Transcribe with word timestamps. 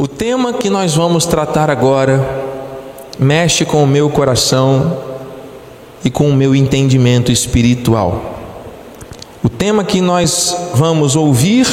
O 0.00 0.06
tema 0.06 0.52
que 0.52 0.70
nós 0.70 0.94
vamos 0.94 1.26
tratar 1.26 1.68
agora 1.68 2.24
mexe 3.18 3.64
com 3.64 3.82
o 3.82 3.86
meu 3.86 4.08
coração 4.08 4.96
e 6.04 6.08
com 6.10 6.30
o 6.30 6.32
meu 6.32 6.54
entendimento 6.54 7.32
espiritual. 7.32 8.38
O 9.42 9.48
tema 9.48 9.82
que 9.82 10.00
nós 10.00 10.56
vamos 10.72 11.16
ouvir 11.16 11.66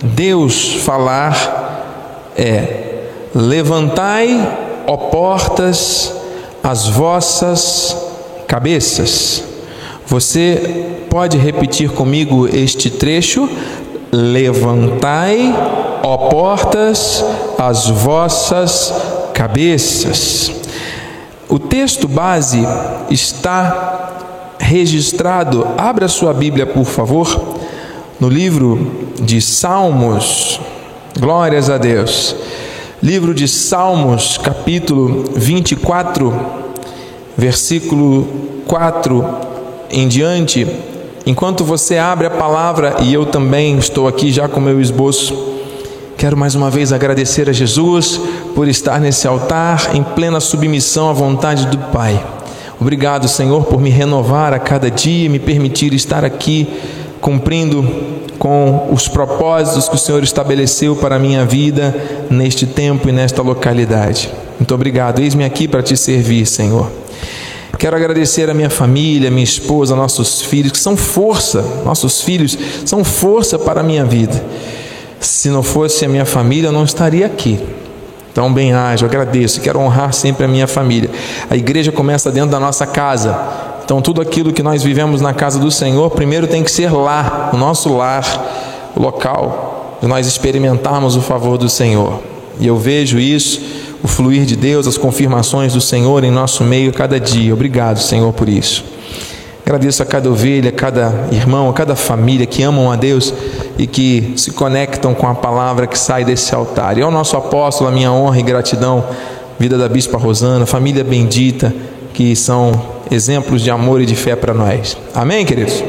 Deus 0.00 0.74
falar 0.84 2.30
é: 2.36 3.08
Levantai, 3.34 4.84
ó 4.86 4.96
portas, 4.96 6.14
as 6.62 6.86
vossas 6.86 7.96
cabeças. 8.46 9.42
Você 10.06 10.86
pode 11.10 11.36
repetir 11.36 11.90
comigo 11.90 12.46
este 12.46 12.90
trecho? 12.90 13.48
Levantai, 14.12 15.52
ó 16.04 16.28
portas, 16.28 17.24
as 17.68 17.88
vossas 17.88 18.92
cabeças. 19.32 20.50
O 21.48 21.60
texto 21.60 22.08
base 22.08 22.60
está 23.08 24.56
registrado, 24.58 25.66
abra 25.78 26.08
sua 26.08 26.32
Bíblia, 26.34 26.66
por 26.66 26.84
favor, 26.84 27.56
no 28.18 28.28
livro 28.28 29.10
de 29.20 29.40
Salmos. 29.40 30.60
Glórias 31.18 31.70
a 31.70 31.78
Deus. 31.78 32.34
Livro 33.00 33.32
de 33.32 33.46
Salmos, 33.46 34.38
capítulo 34.38 35.24
24, 35.34 36.34
versículo 37.36 38.26
4 38.66 39.24
em 39.90 40.08
diante. 40.08 40.66
Enquanto 41.24 41.62
você 41.64 41.96
abre 41.96 42.26
a 42.26 42.30
palavra, 42.30 42.96
e 43.02 43.14
eu 43.14 43.24
também 43.24 43.78
estou 43.78 44.08
aqui 44.08 44.32
já 44.32 44.48
com 44.48 44.58
meu 44.58 44.80
esboço, 44.80 45.51
quero 46.22 46.36
mais 46.36 46.54
uma 46.54 46.70
vez 46.70 46.92
agradecer 46.92 47.50
a 47.50 47.52
Jesus 47.52 48.20
por 48.54 48.68
estar 48.68 49.00
nesse 49.00 49.26
altar 49.26 49.90
em 49.92 50.04
plena 50.04 50.38
submissão 50.38 51.10
à 51.10 51.12
vontade 51.12 51.66
do 51.66 51.76
Pai. 51.76 52.24
Obrigado, 52.80 53.26
Senhor, 53.26 53.64
por 53.64 53.80
me 53.80 53.90
renovar 53.90 54.54
a 54.54 54.60
cada 54.60 54.88
dia, 54.88 55.28
me 55.28 55.40
permitir 55.40 55.92
estar 55.92 56.24
aqui 56.24 56.68
cumprindo 57.20 57.84
com 58.38 58.88
os 58.92 59.08
propósitos 59.08 59.88
que 59.88 59.96
o 59.96 59.98
Senhor 59.98 60.22
estabeleceu 60.22 60.94
para 60.94 61.16
a 61.16 61.18
minha 61.18 61.44
vida 61.44 61.92
neste 62.30 62.68
tempo 62.68 63.08
e 63.08 63.12
nesta 63.12 63.42
localidade. 63.42 64.30
Muito 64.60 64.72
obrigado. 64.72 65.20
Eis-me 65.20 65.44
aqui 65.44 65.66
para 65.66 65.82
te 65.82 65.96
servir, 65.96 66.46
Senhor. 66.46 66.88
Quero 67.80 67.96
agradecer 67.96 68.48
a 68.48 68.54
minha 68.54 68.70
família, 68.70 69.28
minha 69.28 69.42
esposa, 69.42 69.96
nossos 69.96 70.40
filhos, 70.40 70.70
que 70.70 70.78
são 70.78 70.96
força, 70.96 71.64
nossos 71.84 72.20
filhos 72.20 72.56
são 72.84 73.02
força 73.02 73.58
para 73.58 73.80
a 73.80 73.82
minha 73.82 74.04
vida. 74.04 74.40
Se 75.22 75.48
não 75.48 75.62
fosse 75.62 76.04
a 76.04 76.08
minha 76.08 76.26
família, 76.26 76.68
eu 76.68 76.72
não 76.72 76.84
estaria 76.84 77.24
aqui. 77.24 77.58
Então, 78.32 78.52
bem 78.52 78.72
haja, 78.72 79.06
agradeço, 79.06 79.60
quero 79.60 79.78
honrar 79.78 80.12
sempre 80.12 80.44
a 80.44 80.48
minha 80.48 80.66
família. 80.66 81.10
A 81.48 81.56
igreja 81.56 81.92
começa 81.92 82.30
dentro 82.32 82.50
da 82.50 82.58
nossa 82.58 82.86
casa. 82.86 83.38
Então, 83.84 84.00
tudo 84.00 84.20
aquilo 84.20 84.52
que 84.52 84.62
nós 84.62 84.82
vivemos 84.82 85.20
na 85.20 85.32
casa 85.32 85.58
do 85.58 85.70
Senhor, 85.70 86.10
primeiro 86.10 86.46
tem 86.46 86.64
que 86.64 86.70
ser 86.70 86.90
lá, 86.92 87.50
o 87.52 87.56
nosso 87.56 87.94
lar, 87.94 88.24
o 88.96 89.00
local, 89.00 89.98
de 90.00 90.08
nós 90.08 90.26
experimentarmos 90.26 91.14
o 91.14 91.20
favor 91.20 91.58
do 91.58 91.68
Senhor. 91.68 92.20
E 92.58 92.66
eu 92.66 92.76
vejo 92.76 93.18
isso, 93.18 93.60
o 94.02 94.08
fluir 94.08 94.44
de 94.44 94.56
Deus, 94.56 94.86
as 94.86 94.96
confirmações 94.96 95.74
do 95.74 95.80
Senhor 95.80 96.24
em 96.24 96.30
nosso 96.30 96.64
meio 96.64 96.92
cada 96.92 97.20
dia. 97.20 97.52
Obrigado, 97.52 98.00
Senhor, 98.00 98.32
por 98.32 98.48
isso. 98.48 98.84
Agradeço 99.64 100.02
a 100.02 100.06
cada 100.06 100.28
ovelha, 100.28 100.70
a 100.70 100.72
cada 100.72 101.28
irmão, 101.30 101.70
a 101.70 101.72
cada 101.72 101.94
família 101.94 102.44
que 102.46 102.62
amam 102.62 102.90
a 102.90 102.96
Deus 102.96 103.32
e 103.78 103.86
que 103.86 104.34
se 104.36 104.50
conectam 104.50 105.14
com 105.14 105.26
a 105.28 105.34
palavra 105.34 105.86
que 105.86 105.98
sai 105.98 106.24
desse 106.24 106.52
altar. 106.54 106.98
E 106.98 107.02
ao 107.02 107.10
nosso 107.10 107.36
apóstolo, 107.36 107.88
a 107.88 107.92
minha 107.92 108.10
honra 108.10 108.40
e 108.40 108.42
gratidão, 108.42 109.04
vida 109.58 109.78
da 109.78 109.88
Bispa 109.88 110.18
Rosana, 110.18 110.66
família 110.66 111.04
bendita, 111.04 111.72
que 112.12 112.34
são 112.34 112.72
exemplos 113.10 113.62
de 113.62 113.70
amor 113.70 114.00
e 114.00 114.06
de 114.06 114.16
fé 114.16 114.34
para 114.34 114.52
nós. 114.52 114.96
Amém, 115.14 115.46
queridos? 115.46 115.82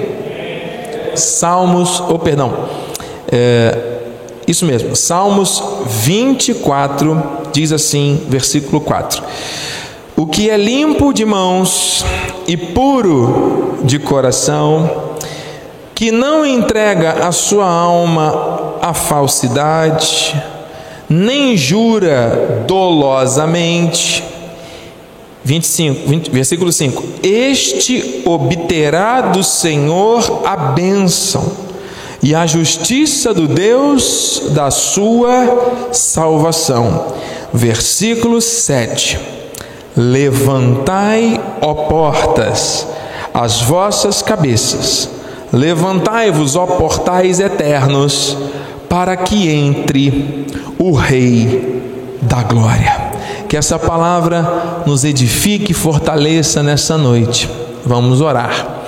Salmos, 1.15 1.99
ou 1.99 2.15
oh, 2.15 2.19
perdão, 2.19 2.53
é, 3.31 3.93
isso 4.47 4.65
mesmo, 4.65 4.95
Salmos 4.95 5.63
24 5.87 7.23
diz 7.51 7.71
assim, 7.71 8.21
versículo 8.27 8.81
4: 8.81 9.23
O 10.15 10.27
que 10.27 10.49
é 10.49 10.57
limpo 10.57 11.13
de 11.13 11.25
mãos 11.25 12.05
e 12.47 12.57
puro 12.57 13.79
de 13.83 13.99
coração, 13.99 15.15
que 15.95 16.11
não 16.11 16.45
entrega 16.45 17.27
a 17.27 17.31
sua 17.31 17.69
alma 17.69 18.75
à 18.81 18.93
falsidade, 18.93 20.35
nem 21.09 21.55
jura 21.55 22.65
dolosamente, 22.67 24.23
25, 25.43 26.09
20, 26.09 26.31
versículo 26.31 26.71
5: 26.71 27.03
Este 27.21 28.21
obterá 28.25 29.21
do 29.21 29.43
Senhor 29.43 30.41
a 30.45 30.55
bênção 30.55 31.51
e 32.21 32.33
a 32.33 32.47
justiça 32.47 33.33
do 33.33 33.47
Deus 33.47 34.43
da 34.51 34.71
sua 34.71 35.89
salvação. 35.91 37.13
Versículo 37.53 38.41
7: 38.41 39.19
Levantai, 39.95 41.39
ó 41.63 41.73
portas, 41.73 42.85
as 43.33 43.61
vossas 43.61 44.21
cabeças, 44.21 45.09
levantai-vos, 45.51 46.57
ó 46.57 46.65
portais 46.65 47.39
eternos, 47.39 48.37
para 48.89 49.15
que 49.15 49.49
entre 49.49 50.45
o 50.77 50.91
Rei 50.91 51.81
da 52.21 52.43
Glória. 52.43 53.13
Que 53.47 53.55
essa 53.55 53.79
palavra 53.79 54.83
nos 54.85 55.05
edifique 55.05 55.71
e 55.71 55.75
fortaleça 55.75 56.61
nessa 56.61 56.97
noite. 56.97 57.49
Vamos 57.85 58.19
orar. 58.19 58.81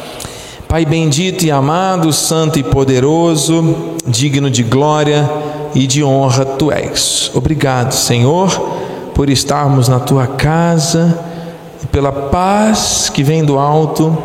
Pai 0.67 0.85
bendito 0.85 1.45
e 1.45 1.51
amado, 1.51 2.11
santo 2.11 2.59
e 2.59 2.63
poderoso, 2.63 3.95
digno 4.05 4.49
de 4.49 4.63
glória 4.63 5.29
e 5.73 5.87
de 5.87 6.03
honra 6.03 6.43
tu 6.43 6.71
és. 6.71 7.31
Obrigado, 7.33 7.93
Senhor, 7.93 8.49
por 9.13 9.29
estarmos 9.29 9.87
na 9.87 9.99
tua 9.99 10.27
casa 10.27 11.34
pela 11.91 12.11
paz 12.11 13.09
que 13.13 13.23
vem 13.23 13.43
do 13.43 13.57
alto 13.57 14.17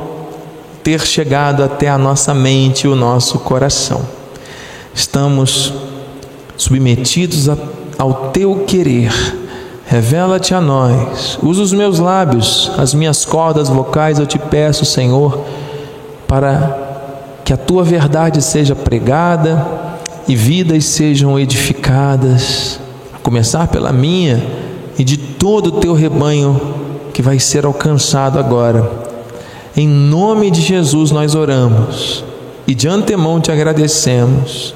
ter 0.82 1.00
chegado 1.00 1.62
até 1.62 1.88
a 1.88 1.98
nossa 1.98 2.32
mente 2.32 2.84
e 2.84 2.88
o 2.88 2.96
nosso 2.96 3.38
coração. 3.38 4.02
Estamos 4.94 5.72
submetidos 6.56 7.48
ao 7.98 8.30
teu 8.30 8.64
querer 8.66 9.12
Revela-te 9.90 10.54
a 10.54 10.60
nós. 10.60 11.36
Usa 11.42 11.62
os 11.62 11.72
meus 11.72 11.98
lábios, 11.98 12.70
as 12.78 12.94
minhas 12.94 13.24
cordas 13.24 13.68
vocais, 13.68 14.20
eu 14.20 14.26
te 14.26 14.38
peço, 14.38 14.84
Senhor, 14.84 15.44
para 16.28 16.78
que 17.44 17.52
a 17.52 17.56
tua 17.56 17.82
verdade 17.82 18.40
seja 18.40 18.76
pregada 18.76 19.66
e 20.28 20.36
vidas 20.36 20.84
sejam 20.84 21.36
edificadas, 21.36 22.78
a 23.12 23.18
começar 23.18 23.66
pela 23.66 23.92
minha 23.92 24.40
e 24.96 25.02
de 25.02 25.16
todo 25.16 25.66
o 25.66 25.80
teu 25.80 25.92
rebanho 25.92 26.60
que 27.12 27.22
vai 27.22 27.38
ser 27.38 27.64
alcançado 27.64 28.38
agora. 28.38 28.90
Em 29.76 29.88
nome 29.88 30.50
de 30.50 30.60
Jesus 30.60 31.10
nós 31.10 31.34
oramos 31.34 32.24
e 32.66 32.74
de 32.74 32.88
antemão 32.88 33.40
te 33.40 33.50
agradecemos. 33.50 34.74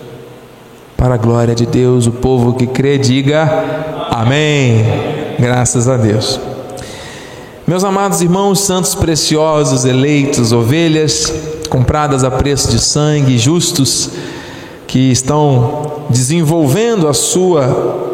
Para 0.97 1.15
a 1.15 1.19
glória 1.19 1.55
de 1.55 1.67
Deus, 1.67 2.07
o 2.07 2.13
povo 2.13 2.55
que 2.55 2.67
crê, 2.67 2.97
diga 2.97 4.09
Amém. 4.11 4.85
Graças 5.39 5.89
a 5.89 5.97
Deus. 5.97 6.41
Meus 7.67 7.83
amados 7.83 8.21
irmãos, 8.21 8.61
santos 8.61 8.95
preciosos, 8.95 9.85
eleitos, 9.85 10.53
ovelhas 10.53 11.33
compradas 11.69 12.23
a 12.23 12.31
preço 12.31 12.71
de 12.71 12.79
sangue, 12.79 13.39
justos, 13.39 14.11
que 14.87 15.11
estão 15.11 16.05
desenvolvendo 16.11 17.09
a 17.09 17.15
sua 17.15 18.14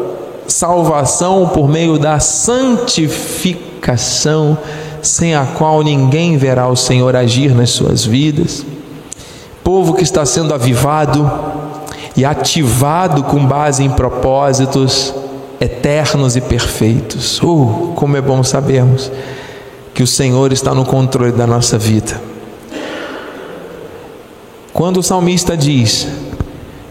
salvação 0.51 1.49
por 1.53 1.67
meio 1.67 1.97
da 1.97 2.19
santificação, 2.19 4.55
sem 5.01 5.33
a 5.33 5.45
qual 5.45 5.81
ninguém 5.81 6.37
verá 6.37 6.67
o 6.67 6.75
Senhor 6.75 7.15
agir 7.15 7.55
nas 7.55 7.71
suas 7.71 8.05
vidas. 8.05 8.63
Povo 9.63 9.95
que 9.95 10.03
está 10.03 10.23
sendo 10.25 10.53
avivado 10.53 11.31
e 12.15 12.25
ativado 12.25 13.23
com 13.23 13.45
base 13.45 13.83
em 13.83 13.89
propósitos 13.89 15.13
eternos 15.59 16.35
e 16.35 16.41
perfeitos. 16.41 17.41
Uh, 17.41 17.93
como 17.95 18.17
é 18.17 18.21
bom 18.21 18.43
sabermos 18.43 19.11
que 19.93 20.03
o 20.03 20.07
Senhor 20.07 20.51
está 20.51 20.73
no 20.73 20.85
controle 20.85 21.31
da 21.31 21.47
nossa 21.47 21.77
vida. 21.77 22.21
Quando 24.73 24.97
o 24.97 25.03
salmista 25.03 25.55
diz 25.55 26.07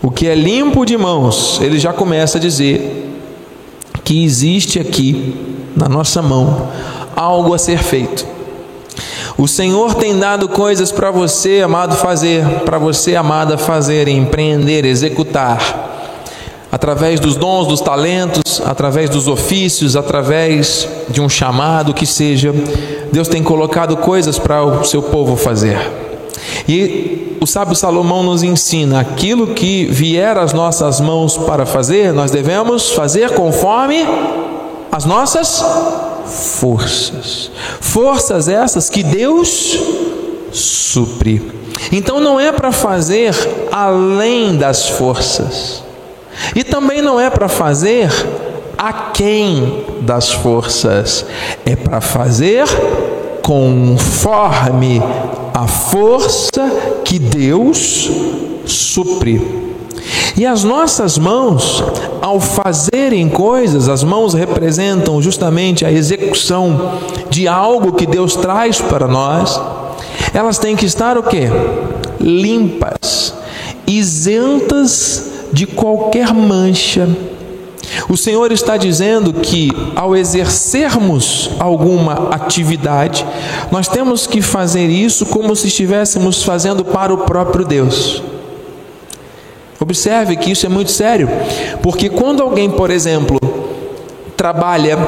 o 0.02 0.10
que 0.10 0.26
é 0.26 0.34
limpo 0.34 0.84
de 0.84 0.96
mãos, 0.96 1.60
ele 1.60 1.78
já 1.78 1.92
começa 1.92 2.38
a 2.38 2.40
dizer 2.40 3.00
que 4.10 4.24
existe 4.24 4.80
aqui 4.80 5.36
na 5.76 5.88
nossa 5.88 6.20
mão 6.20 6.68
algo 7.14 7.54
a 7.54 7.58
ser 7.58 7.78
feito. 7.78 8.26
O 9.38 9.46
Senhor 9.46 9.94
tem 9.94 10.18
dado 10.18 10.48
coisas 10.48 10.90
para 10.90 11.12
você, 11.12 11.60
amado, 11.62 11.94
fazer, 11.94 12.44
para 12.64 12.76
você, 12.76 13.14
amada, 13.14 13.56
fazer, 13.56 14.08
empreender, 14.08 14.84
executar 14.84 16.66
através 16.72 17.20
dos 17.20 17.36
dons, 17.36 17.68
dos 17.68 17.80
talentos, 17.80 18.60
através 18.64 19.08
dos 19.08 19.28
ofícios, 19.28 19.94
através 19.94 20.88
de 21.08 21.20
um 21.20 21.28
chamado 21.28 21.94
que 21.94 22.04
seja, 22.04 22.52
Deus 23.12 23.28
tem 23.28 23.44
colocado 23.44 23.96
coisas 23.96 24.40
para 24.40 24.64
o 24.64 24.82
seu 24.82 25.02
povo 25.04 25.36
fazer. 25.36 26.09
E 26.69 27.37
o 27.41 27.47
sábio 27.47 27.75
Salomão 27.75 28.23
nos 28.23 28.43
ensina: 28.43 29.00
aquilo 29.00 29.49
que 29.49 29.87
vier 29.87 30.37
às 30.37 30.53
nossas 30.53 31.00
mãos 31.00 31.37
para 31.37 31.67
fazer, 31.67 32.12
nós 32.12 32.31
devemos 32.31 32.91
fazer 32.91 33.31
conforme 33.31 34.05
as 34.91 35.05
nossas 35.05 35.65
forças. 36.27 37.50
Forças 37.81 38.49
essas 38.49 38.88
que 38.88 39.03
Deus 39.03 39.79
supre. 40.53 41.43
Então 41.93 42.21
não 42.21 42.38
é 42.38 42.53
para 42.53 42.73
fazer 42.73 43.35
além 43.73 44.56
das 44.56 44.88
forças. 44.88 45.82
E 46.55 46.65
também 46.65 47.03
não 47.03 47.21
é 47.21 47.31
para 47.31 47.49
fazer 47.49 48.11
aquém 48.77 49.85
das 50.00 50.31
forças. 50.31 51.25
É 51.65 51.77
para 51.77 52.00
fazer 52.00 52.65
conforme 53.50 55.02
a 55.52 55.67
força 55.67 56.70
que 57.05 57.19
Deus 57.19 58.08
supre. 58.64 59.43
E 60.37 60.47
as 60.47 60.62
nossas 60.62 61.19
mãos, 61.19 61.82
ao 62.23 62.38
fazerem 62.38 63.29
coisas, 63.29 63.88
as 63.88 64.05
mãos 64.05 64.35
representam 64.35 65.20
justamente 65.20 65.85
a 65.85 65.91
execução 65.91 67.00
de 67.29 67.49
algo 67.49 67.94
que 67.94 68.06
Deus 68.06 68.37
traz 68.37 68.81
para 68.81 69.08
nós. 69.08 69.61
Elas 70.32 70.56
têm 70.56 70.76
que 70.76 70.87
estar 70.87 71.19
o 71.19 71.25
quê? 71.25 71.49
Limpas, 72.20 73.35
isentas 73.85 75.29
de 75.53 75.67
qualquer 75.67 76.32
mancha. 76.32 77.08
O 78.08 78.16
Senhor 78.16 78.52
está 78.52 78.76
dizendo 78.76 79.32
que 79.32 79.70
ao 79.94 80.16
exercermos 80.16 81.50
alguma 81.58 82.28
atividade, 82.31 83.26
nós 83.70 83.88
temos 83.88 84.26
que 84.26 84.40
fazer 84.40 84.87
isso 84.87 85.26
como 85.26 85.54
se 85.56 85.69
estivéssemos 85.69 86.42
fazendo 86.42 86.84
para 86.84 87.12
o 87.12 87.19
próprio 87.19 87.64
Deus. 87.64 88.22
Observe 89.78 90.37
que 90.37 90.50
isso 90.50 90.66
é 90.66 90.69
muito 90.69 90.90
sério, 90.90 91.28
porque 91.82 92.10
quando 92.10 92.42
alguém, 92.42 92.70
por 92.70 92.90
exemplo, 92.90 93.38
trabalha 94.36 94.98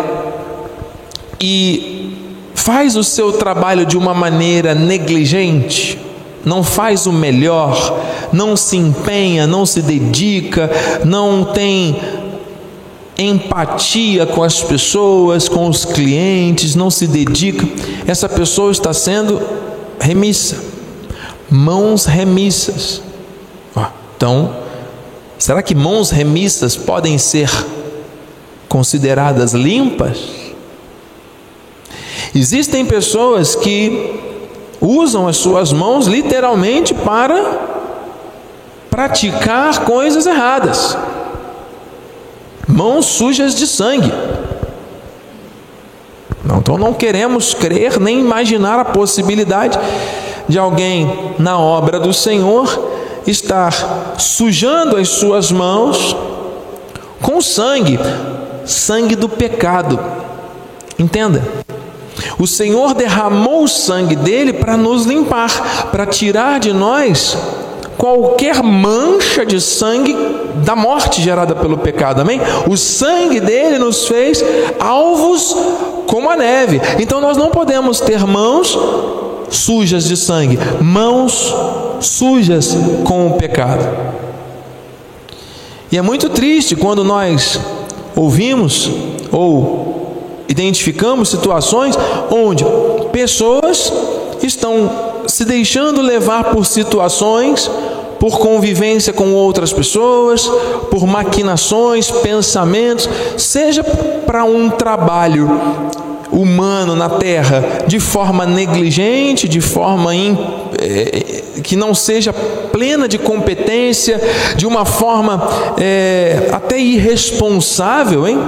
e 1.40 2.16
faz 2.54 2.96
o 2.96 3.04
seu 3.04 3.32
trabalho 3.32 3.84
de 3.84 3.98
uma 3.98 4.14
maneira 4.14 4.74
negligente, 4.74 5.98
não 6.44 6.62
faz 6.62 7.06
o 7.06 7.12
melhor, 7.12 7.98
não 8.32 8.56
se 8.56 8.76
empenha, 8.76 9.46
não 9.46 9.64
se 9.66 9.82
dedica, 9.82 10.70
não 11.04 11.44
tem 11.44 11.96
empatia 13.18 14.26
com 14.26 14.42
as 14.42 14.62
pessoas, 14.62 15.48
com 15.48 15.68
os 15.68 15.84
clientes, 15.84 16.74
não 16.74 16.90
se 16.90 17.06
dedica, 17.06 17.66
essa 18.06 18.28
pessoa 18.28 18.72
está 18.72 18.92
sendo 18.92 19.40
remissa, 20.00 20.56
mãos 21.50 22.06
remissas. 22.06 23.02
Então, 24.16 24.56
será 25.38 25.62
que 25.62 25.74
mãos 25.74 26.10
remissas 26.10 26.76
podem 26.76 27.18
ser 27.18 27.50
consideradas 28.68 29.52
limpas? 29.52 30.18
Existem 32.34 32.86
pessoas 32.86 33.54
que 33.54 34.20
usam 34.80 35.28
as 35.28 35.36
suas 35.36 35.72
mãos 35.72 36.06
literalmente 36.06 36.94
para 36.94 37.72
praticar 38.90 39.84
coisas 39.84 40.26
erradas, 40.26 40.96
mãos 42.66 43.06
sujas 43.06 43.54
de 43.54 43.66
sangue. 43.66 44.12
Então 46.58 46.78
não 46.78 46.94
queremos 46.94 47.54
crer 47.54 48.00
nem 48.00 48.20
imaginar 48.20 48.78
a 48.78 48.84
possibilidade 48.84 49.78
de 50.48 50.58
alguém 50.58 51.34
na 51.38 51.58
obra 51.58 51.98
do 51.98 52.12
Senhor 52.12 52.92
estar 53.26 54.16
sujando 54.18 54.96
as 54.96 55.08
suas 55.08 55.50
mãos 55.52 56.16
com 57.20 57.40
sangue, 57.40 57.98
sangue 58.64 59.14
do 59.14 59.28
pecado. 59.28 59.98
Entenda? 60.98 61.42
O 62.38 62.46
Senhor 62.46 62.94
derramou 62.94 63.64
o 63.64 63.68
sangue 63.68 64.16
dele 64.16 64.52
para 64.52 64.76
nos 64.76 65.04
limpar, 65.04 65.90
para 65.90 66.06
tirar 66.06 66.60
de 66.60 66.72
nós 66.72 67.36
qualquer 68.02 68.64
mancha 68.64 69.46
de 69.46 69.60
sangue 69.60 70.16
da 70.64 70.74
morte 70.74 71.22
gerada 71.22 71.54
pelo 71.54 71.78
pecado, 71.78 72.20
amém? 72.20 72.40
O 72.68 72.76
sangue 72.76 73.38
dele 73.38 73.78
nos 73.78 74.08
fez 74.08 74.44
alvos 74.80 75.56
como 76.08 76.28
a 76.28 76.34
neve. 76.34 76.80
Então 76.98 77.20
nós 77.20 77.36
não 77.36 77.50
podemos 77.50 78.00
ter 78.00 78.26
mãos 78.26 78.76
sujas 79.50 80.02
de 80.08 80.16
sangue, 80.16 80.58
mãos 80.80 81.54
sujas 82.00 82.76
com 83.04 83.28
o 83.28 83.34
pecado. 83.34 83.88
E 85.92 85.96
é 85.96 86.02
muito 86.02 86.28
triste 86.28 86.74
quando 86.74 87.04
nós 87.04 87.60
ouvimos 88.16 88.90
ou 89.30 90.42
identificamos 90.48 91.28
situações 91.28 91.96
onde 92.32 92.64
pessoas 93.12 93.92
estão 94.42 94.90
se 95.28 95.44
deixando 95.44 96.02
levar 96.02 96.44
por 96.44 96.66
situações, 96.66 97.70
por 98.22 98.38
convivência 98.38 99.12
com 99.12 99.34
outras 99.34 99.72
pessoas, 99.72 100.48
por 100.92 101.04
maquinações, 101.08 102.08
pensamentos, 102.08 103.10
seja 103.36 103.82
para 103.82 104.44
um 104.44 104.70
trabalho 104.70 105.50
humano 106.30 106.94
na 106.94 107.08
terra 107.08 107.82
de 107.84 107.98
forma 107.98 108.46
negligente, 108.46 109.48
de 109.48 109.60
forma 109.60 110.14
in, 110.14 110.38
é, 110.80 111.42
que 111.64 111.74
não 111.74 111.92
seja 111.96 112.32
plena 112.32 113.08
de 113.08 113.18
competência, 113.18 114.20
de 114.54 114.68
uma 114.68 114.84
forma 114.84 115.42
é, 115.76 116.48
até 116.52 116.78
irresponsável, 116.78 118.28
hein? 118.28 118.40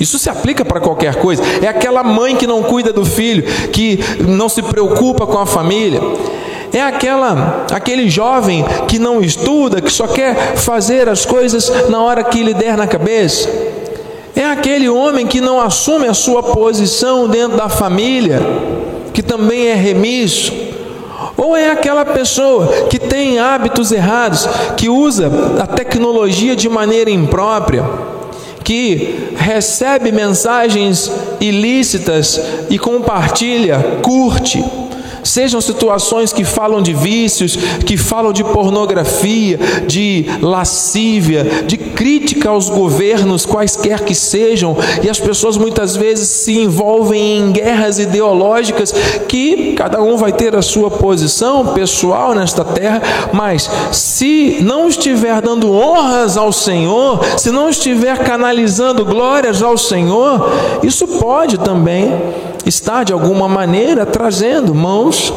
Isso 0.00 0.18
se 0.18 0.28
aplica 0.28 0.64
para 0.64 0.80
qualquer 0.80 1.14
coisa. 1.14 1.44
É 1.62 1.68
aquela 1.68 2.02
mãe 2.02 2.34
que 2.34 2.46
não 2.46 2.60
cuida 2.60 2.92
do 2.92 3.04
filho, 3.04 3.44
que 3.70 4.00
não 4.26 4.48
se 4.48 4.62
preocupa 4.62 5.28
com 5.28 5.38
a 5.38 5.46
família. 5.46 6.00
É 6.72 6.82
aquela 6.82 7.66
aquele 7.72 8.08
jovem 8.08 8.64
que 8.86 8.98
não 8.98 9.20
estuda, 9.20 9.80
que 9.80 9.90
só 9.90 10.06
quer 10.06 10.56
fazer 10.56 11.08
as 11.08 11.24
coisas 11.26 11.88
na 11.88 12.00
hora 12.02 12.22
que 12.22 12.42
lhe 12.42 12.54
der 12.54 12.76
na 12.76 12.86
cabeça. 12.86 13.48
É 14.34 14.44
aquele 14.44 14.88
homem 14.88 15.26
que 15.26 15.40
não 15.40 15.60
assume 15.60 16.06
a 16.06 16.14
sua 16.14 16.42
posição 16.42 17.28
dentro 17.28 17.56
da 17.56 17.68
família, 17.68 18.40
que 19.12 19.22
também 19.22 19.66
é 19.66 19.74
remisso. 19.74 20.52
Ou 21.36 21.56
é 21.56 21.70
aquela 21.70 22.04
pessoa 22.04 22.86
que 22.88 22.98
tem 22.98 23.38
hábitos 23.38 23.90
errados, 23.90 24.48
que 24.76 24.88
usa 24.88 25.30
a 25.60 25.66
tecnologia 25.66 26.54
de 26.54 26.68
maneira 26.68 27.10
imprópria 27.10 27.84
que 28.62 29.34
recebe 29.36 30.12
mensagens 30.12 31.10
ilícitas 31.40 32.40
e 32.68 32.78
compartilha, 32.78 33.98
curte, 34.00 34.64
Sejam 35.22 35.60
situações 35.60 36.32
que 36.32 36.44
falam 36.44 36.82
de 36.82 36.92
vícios, 36.92 37.56
que 37.86 37.96
falam 37.96 38.32
de 38.32 38.42
pornografia, 38.42 39.58
de 39.86 40.26
lascívia, 40.40 41.44
de 41.66 41.76
crítica 41.76 42.50
aos 42.50 42.68
governos, 42.68 43.46
quaisquer 43.46 44.00
que 44.00 44.14
sejam, 44.14 44.76
e 45.02 45.08
as 45.08 45.18
pessoas 45.18 45.56
muitas 45.56 45.96
vezes 45.96 46.28
se 46.28 46.58
envolvem 46.58 47.38
em 47.38 47.52
guerras 47.52 47.98
ideológicas 47.98 48.92
que 49.28 49.74
cada 49.74 50.02
um 50.02 50.16
vai 50.16 50.32
ter 50.32 50.56
a 50.56 50.62
sua 50.62 50.90
posição 50.90 51.68
pessoal 51.68 52.34
nesta 52.34 52.64
terra, 52.64 53.02
mas 53.32 53.70
se 53.92 54.58
não 54.60 54.88
estiver 54.88 55.40
dando 55.40 55.72
honras 55.72 56.36
ao 56.36 56.52
Senhor, 56.52 57.20
se 57.36 57.50
não 57.50 57.68
estiver 57.68 58.18
canalizando 58.18 59.04
glórias 59.04 59.62
ao 59.62 59.76
Senhor, 59.76 60.50
isso 60.82 61.06
pode 61.06 61.58
também 61.58 62.12
está 62.68 63.04
de 63.04 63.12
alguma 63.12 63.48
maneira 63.48 64.04
trazendo 64.04 64.74
mãos, 64.74 65.32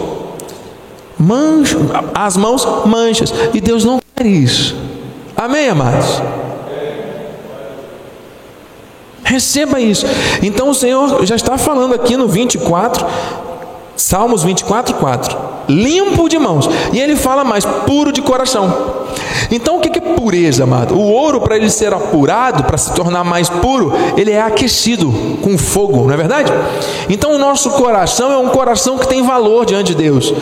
manchas, 1.18 1.82
as 2.13 2.38
mãos 2.38 2.68
manchas, 2.86 3.34
e 3.53 3.62
Deus 3.62 3.86
não 3.86 4.00
quer 4.15 4.25
isso. 4.25 4.75
Amém, 5.36 5.70
amados? 5.70 6.22
Receba 9.24 9.80
isso. 9.80 10.06
Então 10.42 10.70
o 10.70 10.75
Senhor 10.75 11.25
já 11.25 11.36
está 11.36 11.58
falando 11.58 11.96
aqui 11.96 12.15
no 12.18 12.27
24, 12.27 13.06
Salmos 13.95 14.43
24, 14.43 14.95
4. 14.95 15.38
Limpo 15.69 16.27
de 16.27 16.38
mãos. 16.38 16.69
E 16.91 17.00
ele 17.00 17.15
fala 17.15 17.43
mais, 17.43 17.65
puro 17.65 18.12
de 18.12 18.21
coração. 18.21 19.03
Então 19.51 19.77
o 19.77 19.79
que 19.79 19.97
é 19.97 20.01
pureza, 20.01 20.63
amado? 20.63 20.95
O 20.95 21.01
ouro, 21.01 21.41
para 21.41 21.55
ele 21.55 21.69
ser 21.69 21.93
apurado, 21.93 22.63
para 22.63 22.77
se 22.77 22.93
tornar 22.93 23.23
mais 23.23 23.50
puro, 23.50 23.93
ele 24.17 24.31
é 24.31 24.41
aquecido 24.41 25.12
com 25.41 25.57
fogo, 25.57 26.05
não 26.05 26.13
é 26.13 26.17
verdade? 26.17 26.51
Então 27.09 27.35
o 27.35 27.38
nosso 27.38 27.71
coração 27.71 28.31
é 28.31 28.38
um 28.38 28.50
coração 28.50 28.97
que 28.97 29.07
tem 29.07 29.21
valor 29.21 29.65
diante 29.65 29.88
de 29.88 29.95
Deus. 29.95 30.33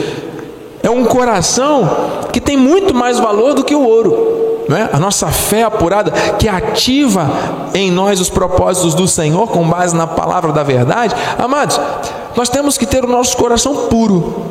É 0.84 0.90
um 0.90 1.04
coração 1.04 1.90
que 2.32 2.40
tem 2.40 2.58
muito 2.58 2.94
mais 2.94 3.20
valor 3.20 3.54
do 3.54 3.64
que 3.64 3.76
o 3.76 3.84
ouro. 3.84 4.66
né? 4.70 4.90
a 4.94 5.00
nossa 5.00 5.28
fé 5.28 5.64
apurada, 5.64 6.12
que 6.40 6.48
ativa 6.48 7.30
em 7.74 7.92
nós 7.92 8.22
os 8.22 8.30
propósitos 8.30 8.94
do 8.94 9.08
Senhor 9.08 9.48
com 9.48 9.68
base 9.68 9.96
na 9.96 10.08
palavra 10.08 10.54
da 10.54 10.64
verdade, 10.64 11.14
amados, 11.38 11.80
nós 12.36 12.50
temos 12.50 12.78
que 12.78 12.86
ter 12.86 13.04
o 13.04 13.08
nosso 13.08 13.36
coração 13.38 13.88
puro. 13.88 14.46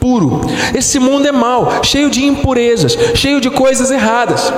Puro. 0.00 0.40
Esse 0.74 0.98
mundo 0.98 1.26
é 1.26 1.32
mau, 1.32 1.82
cheio 1.82 2.10
de 2.10 2.24
impurezas, 2.24 2.96
cheio 3.14 3.40
de 3.40 3.50
coisas 3.50 3.90
erradas. 3.90 4.52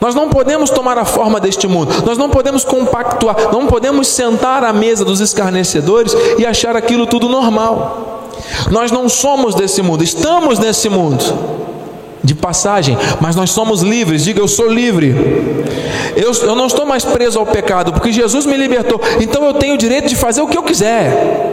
Nós 0.00 0.14
não 0.14 0.28
podemos 0.28 0.68
tomar 0.68 0.98
a 0.98 1.04
forma 1.04 1.40
deste 1.40 1.66
mundo, 1.66 2.04
nós 2.04 2.18
não 2.18 2.28
podemos 2.28 2.62
compactuar, 2.62 3.50
não 3.50 3.66
podemos 3.66 4.06
sentar 4.08 4.62
à 4.62 4.70
mesa 4.70 5.02
dos 5.02 5.20
escarnecedores 5.20 6.14
e 6.38 6.44
achar 6.44 6.76
aquilo 6.76 7.06
tudo 7.06 7.26
normal. 7.26 8.28
Nós 8.70 8.90
não 8.90 9.08
somos 9.08 9.54
desse 9.54 9.80
mundo, 9.80 10.04
estamos 10.04 10.58
nesse 10.58 10.90
mundo 10.90 11.24
de 12.24 12.34
passagem, 12.34 12.96
mas 13.20 13.36
nós 13.36 13.50
somos 13.50 13.82
livres. 13.82 14.24
Diga, 14.24 14.40
eu 14.40 14.48
sou 14.48 14.66
livre. 14.66 15.14
Eu, 16.16 16.32
eu 16.32 16.56
não 16.56 16.66
estou 16.66 16.86
mais 16.86 17.04
preso 17.04 17.38
ao 17.38 17.46
pecado, 17.46 17.92
porque 17.92 18.10
Jesus 18.10 18.46
me 18.46 18.56
libertou. 18.56 19.00
Então 19.20 19.44
eu 19.44 19.54
tenho 19.54 19.74
o 19.74 19.78
direito 19.78 20.08
de 20.08 20.16
fazer 20.16 20.40
o 20.40 20.48
que 20.48 20.56
eu 20.56 20.62
quiser. 20.62 21.52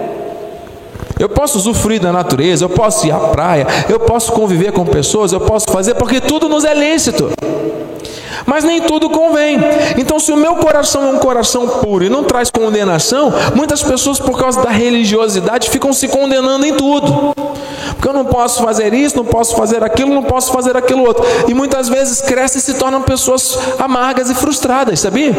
Eu 1.19 1.29
posso 1.29 1.57
usufruir 1.57 2.01
da 2.01 2.11
natureza, 2.11 2.65
eu 2.65 2.69
posso 2.69 3.05
ir 3.05 3.11
à 3.11 3.19
praia, 3.19 3.67
eu 3.87 3.99
posso 3.99 4.31
conviver 4.31 4.71
com 4.71 4.83
pessoas, 4.85 5.31
eu 5.31 5.39
posso 5.39 5.67
fazer, 5.71 5.93
porque 5.93 6.19
tudo 6.19 6.49
nos 6.49 6.63
é 6.65 6.73
lícito. 6.73 7.29
Mas 8.45 8.63
nem 8.63 8.81
tudo 8.81 9.09
convém. 9.09 9.57
Então, 9.97 10.19
se 10.19 10.31
o 10.31 10.37
meu 10.37 10.55
coração 10.55 11.03
é 11.03 11.11
um 11.11 11.17
coração 11.17 11.67
puro 11.67 12.03
e 12.03 12.09
não 12.09 12.23
traz 12.23 12.49
condenação, 12.49 13.33
muitas 13.55 13.81
pessoas, 13.83 14.19
por 14.19 14.37
causa 14.37 14.61
da 14.61 14.69
religiosidade, 14.69 15.69
ficam 15.69 15.93
se 15.93 16.07
condenando 16.07 16.65
em 16.65 16.73
tudo. 16.73 17.33
Porque 17.95 18.07
eu 18.07 18.13
não 18.13 18.25
posso 18.25 18.63
fazer 18.63 18.93
isso, 18.93 19.15
não 19.17 19.25
posso 19.25 19.55
fazer 19.55 19.83
aquilo, 19.83 20.13
não 20.13 20.23
posso 20.23 20.51
fazer 20.51 20.75
aquilo 20.75 21.03
outro. 21.03 21.23
E 21.47 21.53
muitas 21.53 21.87
vezes 21.87 22.21
crescem 22.21 22.59
e 22.59 22.61
se 22.61 22.73
tornam 22.73 23.01
pessoas 23.01 23.57
amargas 23.77 24.29
e 24.29 24.35
frustradas, 24.35 24.99
sabia? 24.99 25.35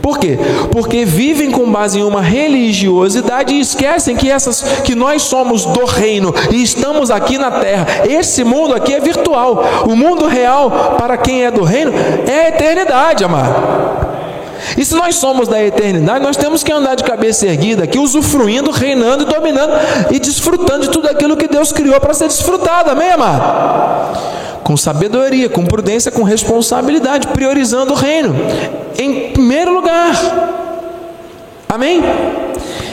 Por 0.00 0.18
quê? 0.18 0.38
Porque 0.70 1.04
vivem 1.04 1.50
com 1.50 1.70
base 1.70 1.98
em 1.98 2.02
uma 2.02 2.20
religiosidade 2.20 3.54
e 3.54 3.60
esquecem 3.60 4.16
que 4.16 4.30
essas 4.30 4.62
que 4.82 4.94
nós 4.94 5.22
somos 5.22 5.64
do 5.64 5.84
reino 5.84 6.34
e 6.50 6.62
estamos 6.62 7.10
aqui 7.10 7.38
na 7.38 7.50
terra. 7.50 7.86
Esse 8.08 8.44
mundo 8.44 8.74
aqui 8.74 8.92
é 8.92 9.00
virtual. 9.00 9.64
O 9.86 9.96
mundo 9.96 10.26
real 10.26 10.96
para 10.98 11.16
quem 11.16 11.44
é 11.44 11.50
do 11.50 11.62
reino 11.62 11.92
é 12.26 12.46
a 12.46 12.48
eternidade, 12.48 13.24
amado. 13.24 14.04
E 14.76 14.84
se 14.84 14.94
nós 14.94 15.16
somos 15.16 15.46
da 15.46 15.62
eternidade, 15.62 16.24
nós 16.24 16.36
temos 16.36 16.62
que 16.62 16.72
andar 16.72 16.94
de 16.94 17.04
cabeça 17.04 17.46
erguida 17.46 17.84
aqui, 17.84 17.98
usufruindo, 17.98 18.70
reinando 18.70 19.24
e 19.24 19.26
dominando 19.26 19.72
e 20.10 20.18
desfrutando 20.18 20.86
de 20.86 20.90
tudo 20.90 21.08
aquilo 21.08 21.36
que 21.36 21.46
Deus 21.46 21.70
criou 21.70 22.00
para 22.00 22.14
ser 22.14 22.28
desfrutado. 22.28 22.90
Amém, 22.90 23.10
amado? 23.10 24.34
Com 24.64 24.76
sabedoria, 24.76 25.48
com 25.48 25.64
prudência, 25.64 26.10
com 26.10 26.22
responsabilidade, 26.22 27.28
priorizando 27.28 27.92
o 27.92 27.96
reino 27.96 28.34
em 28.98 29.30
primeiro 29.30 29.72
lugar. 29.72 30.14
Amém? 31.68 32.02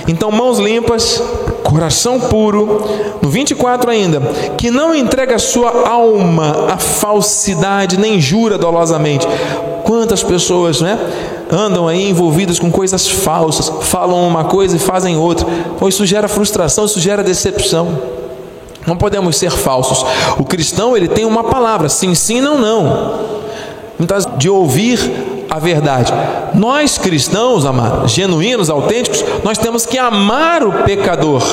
Então, 0.08 0.32
mãos 0.32 0.60
limpas, 0.60 1.22
coração 1.64 2.20
puro. 2.20 2.82
No 3.22 3.30
24 3.30 3.90
ainda, 3.90 4.20
que 4.58 4.72
não 4.72 4.94
entrega 4.94 5.38
sua 5.38 5.88
alma 5.88 6.68
à 6.74 6.78
falsidade, 6.78 7.98
nem 7.98 8.20
jura 8.20 8.58
dolosamente. 8.58 9.28
Quantas 9.84 10.24
pessoas, 10.24 10.82
né? 10.82 11.00
Andam 11.52 11.88
aí 11.88 12.10
envolvidas 12.10 12.60
com 12.60 12.72
coisas 12.72 13.08
falsas, 13.08 13.72
falam 13.82 14.28
uma 14.28 14.46
coisa 14.46 14.76
e 14.76 14.80
fazem 14.80 15.18
outra. 15.18 15.46
Pois 15.78 15.94
isso 15.94 16.06
gera 16.06 16.28
frustração, 16.28 16.86
isso 16.86 17.00
gera 17.00 17.24
decepção. 17.24 18.21
Não 18.86 18.98
podemos 18.98 19.38
ser 19.38 19.52
falsos. 19.52 20.06
O 20.38 20.44
cristão, 20.44 20.98
ele 20.98 21.08
tem 21.08 21.26
uma 21.26 21.44
palavra, 21.44 21.88
sim, 21.90 22.16
sim, 22.16 22.42
não, 22.42 22.58
não. 22.58 23.32
De 24.38 24.50
ouvir 24.50 25.00
a 25.50 25.60
verdade. 25.60 26.14
Nós 26.54 26.98
cristãos, 26.98 27.66
amados, 27.66 28.12
genuínos, 28.12 28.70
autênticos, 28.70 29.24
nós 29.44 29.58
temos 29.58 29.86
que 29.86 29.98
amar 29.98 30.64
o 30.64 30.84
pecador, 30.84 31.44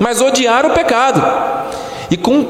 mas 0.00 0.20
odiar 0.20 0.64
o 0.64 0.70
pecado. 0.70 1.22
E 2.10 2.16
com 2.16 2.46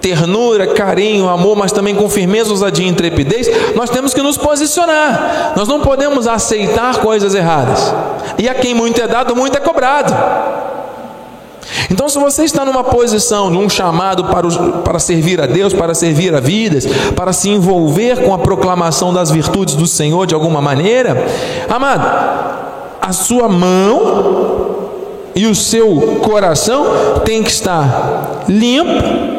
ternura, 0.00 0.66
carinho, 0.66 1.28
amor, 1.28 1.56
mas 1.56 1.70
também 1.70 1.94
com 1.94 2.10
firmeza, 2.10 2.50
ousadia 2.50 2.84
e 2.84 2.88
intrepidez, 2.88 3.48
nós 3.76 3.88
temos 3.88 4.12
que 4.12 4.20
nos 4.20 4.36
posicionar. 4.36 5.52
Nós 5.56 5.68
não 5.68 5.80
podemos 5.80 6.26
aceitar 6.26 6.98
coisas 6.98 7.34
erradas. 7.34 7.94
E 8.36 8.48
a 8.48 8.54
quem 8.54 8.74
muito 8.74 9.00
é 9.00 9.06
dado, 9.06 9.36
muito 9.36 9.56
é 9.56 9.60
cobrado. 9.60 10.12
Então, 11.90 12.08
se 12.08 12.18
você 12.18 12.44
está 12.44 12.64
numa 12.64 12.84
posição, 12.84 13.50
num 13.50 13.68
chamado 13.68 14.24
para, 14.24 14.48
para 14.84 14.98
servir 14.98 15.40
a 15.40 15.46
Deus, 15.46 15.72
para 15.72 15.94
servir 15.94 16.34
a 16.34 16.40
vidas, 16.40 16.86
para 17.16 17.32
se 17.32 17.48
envolver 17.48 18.22
com 18.24 18.34
a 18.34 18.38
proclamação 18.38 19.12
das 19.12 19.30
virtudes 19.30 19.74
do 19.74 19.86
Senhor 19.86 20.26
de 20.26 20.34
alguma 20.34 20.60
maneira, 20.60 21.26
amado, 21.68 22.06
a 23.00 23.12
sua 23.12 23.48
mão 23.48 24.52
e 25.34 25.46
o 25.46 25.54
seu 25.54 26.18
coração 26.22 26.86
tem 27.24 27.42
que 27.42 27.50
estar 27.50 28.44
limpo 28.48 29.32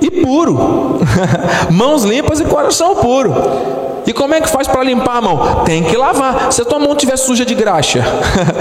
e 0.00 0.10
puro. 0.10 1.00
Mãos 1.70 2.04
limpas 2.04 2.40
e 2.40 2.44
coração 2.44 2.96
puro. 2.96 3.34
E 4.06 4.12
como 4.12 4.34
é 4.34 4.40
que 4.40 4.48
faz 4.48 4.66
para 4.66 4.82
limpar 4.82 5.16
a 5.16 5.20
mão? 5.20 5.62
Tem 5.64 5.82
que 5.82 5.96
lavar. 5.96 6.52
Se 6.52 6.62
a 6.62 6.64
tua 6.64 6.78
mão 6.78 6.92
estiver 6.92 7.16
suja 7.16 7.44
de 7.44 7.54
graxa, 7.54 8.04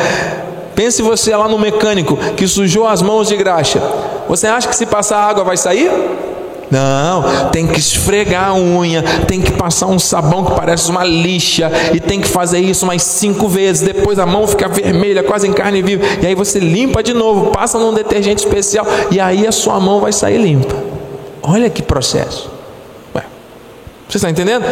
Pense 0.76 1.02
você 1.02 1.36
lá 1.36 1.48
no 1.48 1.60
mecânico 1.60 2.18
que 2.36 2.48
sujou 2.48 2.88
as 2.88 3.02
mãos 3.02 3.28
de 3.28 3.36
graxa. 3.36 3.82
Você 4.28 4.48
acha 4.48 4.68
que 4.68 4.76
se 4.76 4.86
passar 4.86 5.18
água 5.18 5.44
vai 5.44 5.58
sair? 5.58 5.92
Não, 6.72 7.50
tem 7.52 7.68
que 7.68 7.78
esfregar 7.78 8.52
a 8.52 8.56
unha, 8.56 9.04
tem 9.28 9.42
que 9.42 9.52
passar 9.52 9.88
um 9.88 10.00
sabão 10.00 10.46
que 10.46 10.54
parece 10.54 10.90
uma 10.90 11.04
lixa, 11.04 11.70
e 11.94 12.00
tem 12.00 12.22
que 12.22 12.28
fazer 12.30 12.60
isso 12.60 12.86
mais 12.86 13.04
cinco 13.04 13.50
vezes. 13.50 13.82
Depois 13.82 14.18
a 14.18 14.26
mão 14.26 14.48
fica 14.48 14.70
vermelha, 14.70 15.22
quase 15.22 15.46
em 15.46 15.52
carne 15.52 15.82
viva, 15.82 16.06
e 16.22 16.28
aí 16.28 16.34
você 16.34 16.60
limpa 16.60 17.04
de 17.04 17.14
novo, 17.14 17.52
passa 17.52 17.78
num 17.78 17.94
detergente 17.94 18.46
especial, 18.46 18.88
e 19.12 19.20
aí 19.20 19.46
a 19.46 19.52
sua 19.52 19.82
mão 19.82 20.00
vai 20.00 20.14
sair 20.14 20.38
limpa. 20.38 20.74
Olha 21.44 21.70
que 21.70 21.82
processo. 21.82 22.50
Você 24.12 24.18
está 24.18 24.30
entendendo? 24.30 24.66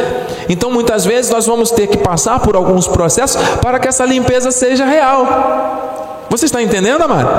Então 0.50 0.69
muitas 0.69 1.05
vezes 1.05 1.31
nós 1.31 1.46
vamos 1.46 1.72
ter 1.72 1.88
que 1.88 1.98
passar 1.98 2.41
por 2.41 2.58
alguns 2.58 2.89
processos 2.89 3.41
para 3.62 3.79
que 3.79 3.88
essa 3.88 4.03
limpeza 4.03 4.51
seja 4.51 4.84
real. 4.84 6.25
Você 6.29 6.46
está 6.46 6.62
entendendo, 6.62 7.01
amado? 7.01 7.29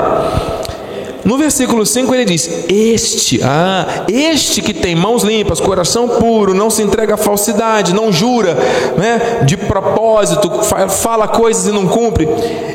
No 1.23 1.37
versículo 1.37 1.85
5 1.85 2.15
ele 2.15 2.25
diz: 2.25 2.49
Este, 2.67 3.39
ah, 3.43 4.05
este 4.07 4.63
que 4.63 4.73
tem 4.73 4.95
mãos 4.95 5.21
limpas, 5.21 5.59
coração 5.59 6.07
puro, 6.07 6.55
não 6.55 6.71
se 6.71 6.81
entrega 6.81 7.13
à 7.13 7.17
falsidade, 7.17 7.93
não 7.93 8.11
jura, 8.11 8.55
né, 8.97 9.43
de 9.45 9.55
propósito, 9.55 10.49
fala 10.89 11.27
coisas 11.27 11.67
e 11.67 11.71
não 11.71 11.87
cumpre. 11.87 12.27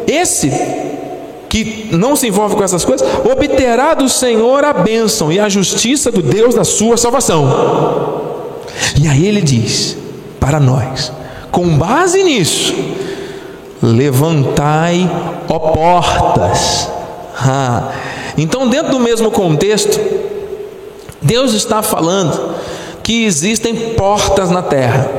Esse 0.07 0.53
que 1.49 1.89
não 1.91 2.15
se 2.15 2.29
envolve 2.29 2.55
com 2.55 2.63
essas 2.63 2.85
coisas, 2.85 3.05
obterá 3.29 3.95
do 3.95 4.09
Senhor 4.09 4.65
a 4.65 4.73
bênção 4.73 5.33
e 5.33 5.41
a 5.41 5.49
justiça 5.49 6.13
do 6.13 6.23
Deus 6.23 6.55
da 6.55 6.63
sua 6.63 6.97
salvação. 6.97 8.36
E 9.01 9.09
aí 9.09 9.27
ele 9.27 9.41
diz 9.41 9.97
para 10.39 10.61
nós, 10.61 11.13
com 11.51 11.77
base 11.77 12.23
nisso, 12.23 12.75
levantai, 13.83 15.11
ó 15.49 15.59
portas. 15.59 16.89
Ah. 17.39 17.93
Então, 18.39 18.69
dentro 18.69 18.93
do 18.93 19.01
mesmo 19.01 19.31
contexto, 19.31 19.99
Deus 21.21 21.55
está 21.55 21.83
falando 21.83 22.55
que 23.03 23.25
existem 23.25 23.75
portas 23.95 24.51
na 24.51 24.63
terra. 24.63 25.11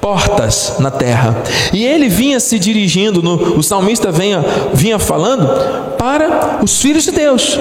Portas 0.00 0.74
na 0.78 0.90
terra. 0.90 1.42
E 1.72 1.84
ele 1.84 2.08
vinha 2.08 2.38
se 2.38 2.58
dirigindo, 2.58 3.22
no, 3.22 3.58
o 3.58 3.62
salmista 3.62 4.10
vinha, 4.12 4.44
vinha 4.72 4.98
falando 4.98 5.96
para 5.96 6.60
os 6.62 6.80
filhos 6.80 7.04
de 7.04 7.10
Deus, 7.10 7.58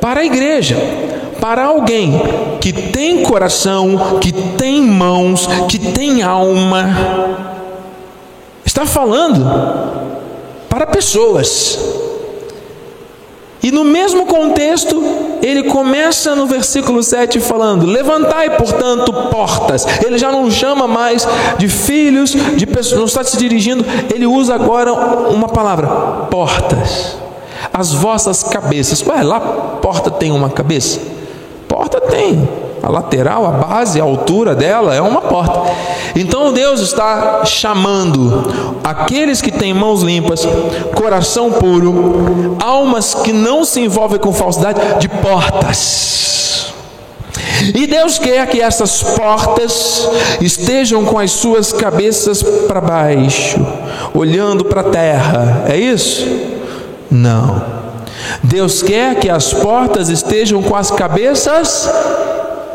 para 0.00 0.20
a 0.20 0.24
igreja, 0.24 0.76
para 1.42 1.64
alguém 1.64 2.22
que 2.58 2.72
tem 2.72 3.24
coração, 3.24 4.18
que 4.20 4.32
tem 4.32 4.80
mãos, 4.80 5.46
que 5.68 5.78
tem 5.78 6.22
alma 6.22 7.42
Está 8.64 8.86
falando 8.86 9.44
para 10.68 10.86
pessoas. 10.86 11.78
E 13.62 13.70
no 13.70 13.84
mesmo 13.84 14.24
contexto, 14.24 15.02
ele 15.42 15.64
começa 15.64 16.34
no 16.34 16.46
versículo 16.46 17.02
7 17.02 17.38
falando: 17.38 17.84
Levantai, 17.84 18.56
portanto, 18.56 19.12
portas. 19.30 19.86
Ele 20.02 20.16
já 20.16 20.32
não 20.32 20.50
chama 20.50 20.88
mais 20.88 21.28
de 21.58 21.68
filhos, 21.68 22.30
de 22.30 22.66
pessoas, 22.66 22.98
não 22.98 23.04
está 23.04 23.22
se 23.22 23.36
dirigindo, 23.36 23.84
ele 24.10 24.26
usa 24.26 24.54
agora 24.54 24.92
uma 24.92 25.48
palavra: 25.48 25.86
portas. 26.30 27.18
As 27.72 27.92
vossas 27.92 28.42
cabeças. 28.42 29.06
Ué, 29.06 29.22
lá 29.22 29.38
porta 29.38 30.10
tem 30.10 30.32
uma 30.32 30.48
cabeça? 30.48 31.21
Tem 32.12 32.46
a 32.82 32.90
lateral, 32.90 33.46
a 33.46 33.50
base, 33.52 33.98
a 33.98 34.04
altura 34.04 34.54
dela 34.54 34.94
é 34.94 35.00
uma 35.00 35.22
porta. 35.22 35.62
Então 36.14 36.52
Deus 36.52 36.80
está 36.80 37.42
chamando 37.46 38.78
aqueles 38.84 39.40
que 39.40 39.50
têm 39.50 39.72
mãos 39.72 40.02
limpas, 40.02 40.46
coração 40.94 41.52
puro, 41.52 42.58
almas 42.60 43.14
que 43.14 43.32
não 43.32 43.64
se 43.64 43.80
envolvem 43.80 44.18
com 44.18 44.30
falsidade, 44.30 44.78
de 44.98 45.08
portas. 45.08 46.74
E 47.74 47.86
Deus 47.86 48.18
quer 48.18 48.46
que 48.48 48.60
essas 48.60 49.02
portas 49.02 50.06
estejam 50.38 51.04
com 51.06 51.18
as 51.18 51.30
suas 51.30 51.72
cabeças 51.72 52.42
para 52.42 52.80
baixo, 52.80 53.64
olhando 54.12 54.66
para 54.66 54.82
a 54.82 54.90
terra. 54.90 55.64
É 55.66 55.78
isso? 55.78 56.28
Não. 57.10 57.81
Deus 58.42 58.82
quer 58.82 59.16
que 59.16 59.28
as 59.28 59.52
portas 59.52 60.08
estejam 60.08 60.62
com 60.62 60.76
as 60.76 60.90
cabeças 60.90 61.88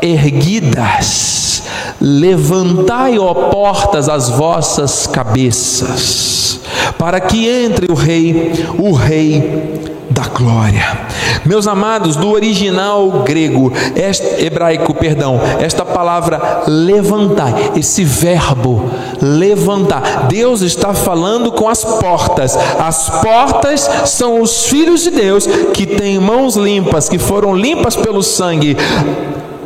erguidas. 0.00 1.62
Levantai, 2.00 3.18
ó 3.18 3.34
portas, 3.34 4.08
as 4.08 4.28
vossas 4.28 5.06
cabeças, 5.06 6.57
para 6.98 7.20
que 7.20 7.48
entre 7.48 7.90
o 7.90 7.94
Rei, 7.94 8.52
o 8.78 8.92
Rei 8.92 9.88
da 10.10 10.24
glória. 10.24 11.06
Meus 11.44 11.66
amados, 11.66 12.16
do 12.16 12.30
original 12.30 13.22
grego, 13.24 13.72
este, 13.94 14.44
hebraico, 14.44 14.94
perdão, 14.94 15.40
esta 15.60 15.84
palavra 15.84 16.64
levantar, 16.66 17.76
esse 17.76 18.04
verbo 18.04 18.90
levantar, 19.20 20.26
Deus 20.28 20.62
está 20.62 20.92
falando 20.94 21.52
com 21.52 21.68
as 21.68 21.84
portas. 21.84 22.56
As 22.78 23.08
portas 23.20 23.88
são 24.06 24.40
os 24.40 24.64
filhos 24.64 25.02
de 25.02 25.10
Deus 25.10 25.46
que 25.72 25.86
têm 25.86 26.18
mãos 26.18 26.56
limpas, 26.56 27.08
que 27.08 27.18
foram 27.18 27.54
limpas 27.54 27.94
pelo 27.94 28.22
sangue 28.22 28.76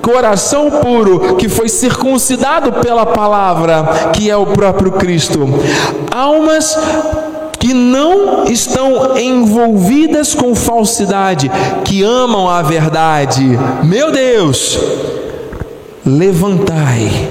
coração 0.02 0.68
puro 0.70 1.36
que 1.36 1.48
foi 1.48 1.68
circuncidado 1.68 2.72
pela 2.72 3.06
palavra, 3.06 4.10
que 4.12 4.28
é 4.28 4.36
o 4.36 4.46
próprio 4.46 4.92
Cristo. 4.92 5.48
Almas 6.10 6.76
que 7.58 7.72
não 7.72 8.44
estão 8.46 9.16
envolvidas 9.16 10.34
com 10.34 10.52
falsidade, 10.54 11.48
que 11.84 12.02
amam 12.02 12.48
a 12.48 12.60
verdade. 12.60 13.56
Meu 13.84 14.10
Deus, 14.10 14.78
levantai. 16.04 17.30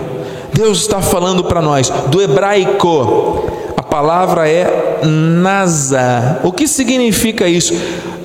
Deus 0.53 0.79
está 0.79 1.01
falando 1.01 1.43
para 1.43 1.61
nós 1.61 1.89
do 2.07 2.21
hebraico. 2.21 3.51
A 3.75 3.83
palavra 3.83 4.47
é 4.47 5.01
nasa. 5.03 6.39
O 6.43 6.51
que 6.53 6.65
significa 6.65 7.45
isso? 7.47 7.73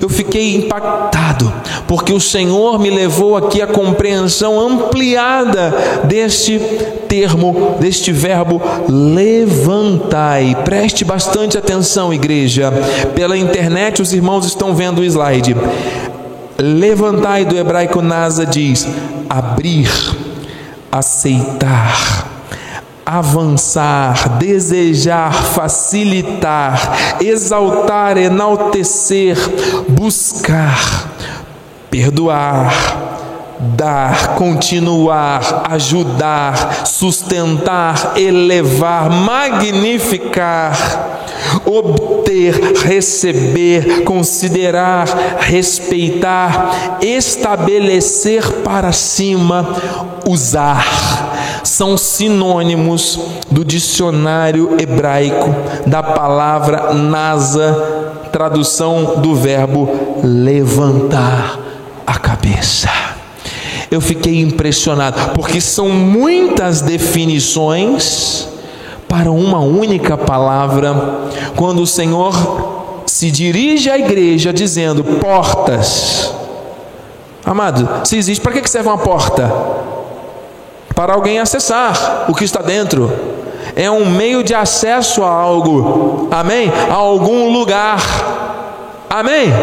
eu 0.07 0.09
fiquei 0.09 0.55
impactado, 0.55 1.16
porque 1.87 2.13
o 2.13 2.19
Senhor 2.19 2.79
me 2.79 2.89
levou 2.89 3.35
aqui 3.35 3.61
à 3.61 3.67
compreensão 3.67 4.59
ampliada 4.59 5.73
deste 6.03 6.59
termo, 7.07 7.75
deste 7.79 8.11
verbo 8.11 8.61
levantai. 8.87 10.55
Preste 10.63 11.03
bastante 11.05 11.57
atenção, 11.57 12.13
igreja. 12.13 12.71
Pela 13.15 13.37
internet 13.37 14.01
os 14.01 14.13
irmãos 14.13 14.45
estão 14.45 14.75
vendo 14.75 14.99
o 14.99 15.03
slide. 15.03 15.55
Levantai 16.57 17.45
do 17.45 17.55
hebraico 17.55 18.01
nasa 18.01 18.45
diz 18.45 18.87
abrir, 19.29 19.89
aceitar 20.91 22.37
avançar, 23.07 24.37
desejar, 24.37 25.31
facilitar, 25.31 27.21
exaltar, 27.21 28.17
enaltecer, 28.17 29.37
buscar, 29.87 31.06
perdoar, 31.89 33.07
dar, 33.59 34.35
continuar, 34.35 35.63
ajudar, 35.71 36.85
sustentar, 36.85 38.13
elevar, 38.15 39.09
magnificar, 39.09 40.75
obter, 41.65 42.73
receber, 42.83 44.03
considerar, 44.03 45.07
respeitar, 45.39 46.99
estabelecer 47.01 48.43
para 48.63 48.91
cima, 48.91 49.67
usar. 50.27 50.85
São 51.63 51.97
sinônimos 51.97 53.19
do 53.49 53.65
dicionário 53.65 54.77
hebraico 54.79 55.53
da 55.85 56.01
palavra 56.01 56.93
nasa, 56.93 58.29
tradução 58.31 59.15
do 59.17 59.35
verbo 59.35 59.89
levantar 60.23 61.66
a 62.07 62.17
cabeça. 62.17 62.89
Eu 63.91 64.01
fiquei 64.01 64.39
impressionado, 64.39 65.33
porque 65.35 65.61
são 65.61 65.89
muitas 65.89 66.81
definições 66.81 68.47
para 69.07 69.31
uma 69.31 69.59
única 69.59 70.17
palavra, 70.17 70.95
quando 71.55 71.81
o 71.81 71.87
Senhor 71.87 73.03
se 73.05 73.29
dirige 73.29 73.91
à 73.91 73.99
igreja 73.99 74.51
dizendo: 74.51 75.03
portas. 75.03 76.33
Amado, 77.45 78.05
se 78.05 78.17
existe, 78.17 78.41
para 78.41 78.59
que 78.59 78.69
serve 78.69 78.89
uma 78.89 78.97
porta? 78.97 79.77
para 80.97 81.13
alguém 81.13 81.37
acessar 81.37 82.25
o 82.27 82.33
que 82.33 82.43
está 82.43 82.59
dentro. 82.59 83.13
É 83.75 83.89
um 83.91 84.09
meio 84.09 84.43
de 84.43 84.55
acesso 84.55 85.23
a 85.23 85.29
algo, 85.29 86.27
amém? 86.31 86.71
A 86.89 86.95
algum 86.95 87.53
lugar, 87.53 88.01
amém? 89.07 89.53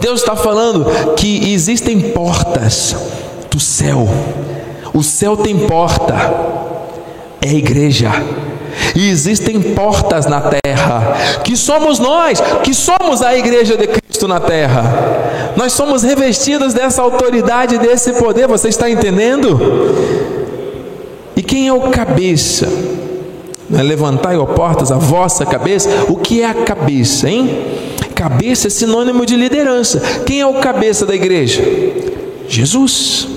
Deus 0.00 0.20
está 0.20 0.36
falando 0.36 1.14
que 1.16 1.52
existem 1.52 2.00
portas 2.00 2.96
do 3.50 3.58
céu, 3.58 4.08
o 4.94 5.02
céu 5.02 5.36
tem 5.36 5.66
porta, 5.66 6.14
é 7.40 7.48
a 7.48 7.54
igreja, 7.54 8.10
e 8.94 9.08
existem 9.08 9.60
portas 9.74 10.26
na 10.26 10.40
terra, 10.40 11.40
que 11.42 11.56
somos 11.56 11.98
nós, 11.98 12.40
que 12.62 12.72
somos 12.72 13.22
a 13.22 13.36
igreja 13.36 13.76
de 13.76 13.86
Cristo 13.86 14.28
na 14.28 14.40
terra. 14.40 15.52
Nós 15.56 15.72
somos 15.72 16.02
revestidos 16.02 16.72
dessa 16.74 17.02
autoridade, 17.02 17.78
desse 17.78 18.12
poder, 18.12 18.46
você 18.46 18.68
está 18.68 18.88
entendendo? 18.88 19.58
E 21.36 21.42
quem 21.42 21.68
é 21.68 21.72
o 21.72 21.82
cabeça? 21.90 22.68
É 23.72 23.82
levantai, 23.82 24.36
ó 24.36 24.46
portas, 24.46 24.90
a 24.90 24.96
vossa 24.96 25.44
cabeça. 25.44 25.88
O 26.08 26.16
que 26.16 26.40
é 26.42 26.46
a 26.46 26.54
cabeça, 26.54 27.28
hein? 27.28 27.50
Cabeça 28.18 28.66
é 28.66 28.70
sinônimo 28.70 29.24
de 29.24 29.36
liderança. 29.36 30.00
Quem 30.26 30.40
é 30.40 30.46
o 30.46 30.54
cabeça 30.54 31.06
da 31.06 31.14
igreja? 31.14 31.62
Jesus. 32.48 33.28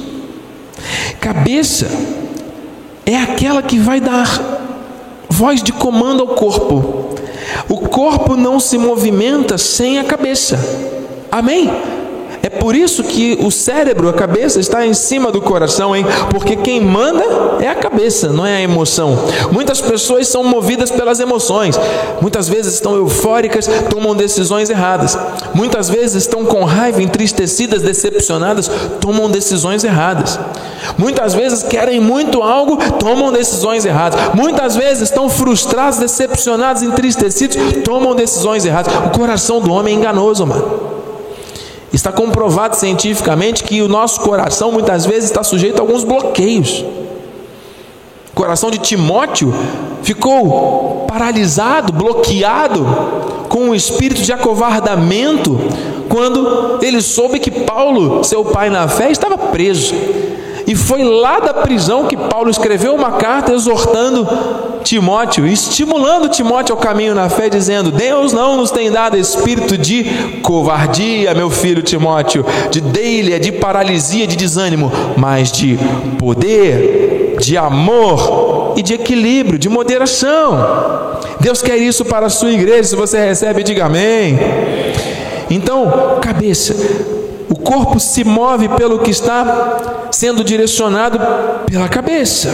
Cabeça 1.20 1.88
é 3.06 3.16
aquela 3.16 3.62
que 3.62 3.78
vai 3.78 4.00
dar 4.00 4.42
voz 5.30 5.62
de 5.62 5.72
comando 5.72 6.22
ao 6.22 6.30
corpo. 6.30 7.14
O 7.70 7.78
corpo 7.78 8.36
não 8.36 8.60
se 8.60 8.76
movimenta 8.80 9.56
sem 9.56 10.00
a 10.00 10.04
cabeça. 10.04 10.60
Amém? 11.32 11.70
É 12.44 12.50
por 12.50 12.76
isso 12.76 13.04
que 13.04 13.38
o 13.42 13.52
cérebro, 13.52 14.10
a 14.10 14.14
cabeça, 14.14 14.60
está 14.60 14.86
em 14.86 14.94
cima 14.94 15.32
do 15.32 15.42
coração, 15.42 15.96
hein? 15.96 16.06
Porque 16.32 16.56
quem 16.56 16.82
manda 16.82 17.24
é 17.60 17.68
a 17.68 17.76
cabeça, 17.76 18.30
não 18.30 18.46
é 18.46 18.58
a 18.58 18.62
emoção. 18.62 19.18
Muitas 19.52 19.80
pessoas 19.80 20.28
são 20.28 20.44
movidas 20.44 20.90
pelas 20.90 21.20
emoções. 21.20 21.80
Muitas 22.20 22.50
vezes 22.50 22.74
estão 22.74 22.96
eufóricas, 22.96 23.70
tomam 23.90 24.16
decisões 24.16 24.70
erradas. 24.70 25.18
Muitas 25.54 25.90
vezes 25.90 26.24
estão 26.24 26.44
com 26.46 26.64
raiva, 26.64 27.02
entristecidas, 27.02 27.84
decepcionadas, 27.84 28.70
tomam 29.00 29.30
decisões 29.30 29.84
erradas. 29.84 30.40
Muitas 30.98 31.34
vezes 31.34 31.64
querem 31.64 32.00
muito 32.00 32.42
algo, 32.42 32.78
tomam 33.00 33.32
decisões 33.32 33.86
erradas. 33.86 34.20
Muitas 34.34 34.76
vezes 34.76 35.04
estão 35.04 35.30
frustrados, 35.30 36.00
decepcionados, 36.00 36.82
entristecidos, 36.82 37.58
tomam 37.84 38.16
decisões 38.16 38.66
erradas. 38.66 38.94
O 39.06 39.18
coração 39.18 39.62
do 39.62 39.72
homem 39.72 39.96
é 39.96 39.98
enganoso, 39.98 40.46
mano. 40.46 40.91
Está 41.94 42.12
comprovado 42.12 42.76
cientificamente 42.76 43.64
que 43.64 43.82
o 43.82 43.88
nosso 43.88 44.22
coração 44.22 44.72
muitas 44.72 45.06
vezes 45.06 45.26
está 45.26 45.44
sujeito 45.44 45.80
a 45.80 45.82
alguns 45.82 46.04
bloqueios. 46.04 46.86
O 48.32 48.34
coração 48.34 48.72
de 48.72 48.78
Timóteo 48.78 49.54
ficou 50.02 51.06
paralisado, 51.08 51.92
bloqueado, 51.92 52.86
com 53.50 53.60
um 53.60 53.76
espírito 53.76 54.22
de 54.22 54.32
acovardamento, 54.32 55.60
quando 56.08 56.80
ele 56.82 57.02
soube 57.02 57.40
que 57.40 57.52
Paulo, 57.52 58.24
seu 58.24 58.46
pai 58.46 58.70
na 58.70 58.88
fé, 58.88 59.12
estava 59.12 59.38
preso. 59.38 59.94
E 60.72 60.76
foi 60.76 61.04
lá 61.04 61.38
da 61.38 61.54
prisão 61.54 62.06
que 62.06 62.16
Paulo 62.16 62.50
escreveu 62.50 62.96
uma 62.96 63.12
carta 63.18 63.52
exortando 63.52 64.26
Timóteo, 64.86 65.46
estimulando 65.46 66.30
Timóteo 66.30 66.74
ao 66.74 66.80
caminho 66.80 67.14
na 67.14 67.28
fé, 67.28 67.50
dizendo: 67.50 67.92
Deus 67.92 68.32
não 68.32 68.56
nos 68.56 68.72
tem 68.72 68.90
dado 68.90 69.18
espírito 69.18 69.78
de 69.78 70.06
covardia, 70.42 71.34
meu 71.34 71.50
filho 71.50 71.82
Timóteo, 71.82 72.46
de 72.70 72.80
deilia, 72.80 73.38
de 73.38 73.52
paralisia, 73.52 74.26
de 74.26 74.38
desânimo, 74.38 74.90
mas 75.18 75.52
de 75.52 75.78
poder, 76.18 77.36
de 77.42 77.58
amor 77.58 78.74
e 78.78 78.82
de 78.82 78.94
equilíbrio, 78.94 79.60
de 79.60 79.68
moderação. 79.68 81.20
Deus 81.42 81.62
quer 81.62 81.76
isso 81.76 82.06
para 82.06 82.28
a 82.28 82.30
sua 82.30 82.52
igreja. 82.52 82.86
Se 82.86 82.96
você 82.96 83.20
recebe, 83.20 83.62
diga 83.62 83.88
amém. 83.88 84.40
Então, 85.50 86.18
cabeça, 86.22 86.74
corpo 87.62 88.00
se 88.00 88.24
move 88.24 88.70
pelo 88.70 89.00
que 89.00 89.12
está 89.12 90.08
sendo 90.12 90.44
direcionado 90.44 91.20
pela 91.66 91.88
cabeça. 91.88 92.54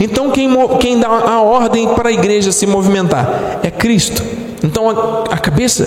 Então, 0.00 0.30
quem, 0.30 0.48
quem 0.80 0.98
dá 0.98 1.08
a 1.08 1.42
ordem 1.42 1.88
para 1.88 2.08
a 2.08 2.12
igreja 2.12 2.50
se 2.52 2.66
movimentar 2.66 3.60
é 3.62 3.70
Cristo. 3.70 4.22
Então, 4.62 4.88
a, 4.88 5.34
a 5.34 5.38
cabeça 5.38 5.86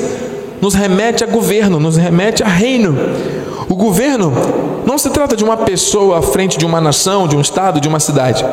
nos 0.62 0.73
remete 0.73 1.23
a 1.23 1.27
governo, 1.27 1.80
nos 1.80 1.97
remete 1.97 2.43
a 2.43 2.47
reino. 2.47 2.95
O 3.69 3.75
governo 3.75 4.32
não 4.86 4.97
se 4.97 5.10
trata 5.10 5.36
de 5.36 5.43
uma 5.43 5.58
pessoa 5.58 6.19
à 6.19 6.21
frente 6.21 6.58
de 6.58 6.65
uma 6.65 6.80
nação, 6.80 7.27
de 7.27 7.36
um 7.36 7.41
estado, 7.41 7.82
de 7.82 7.88
uma 7.88 7.99
cidade. 7.99 8.45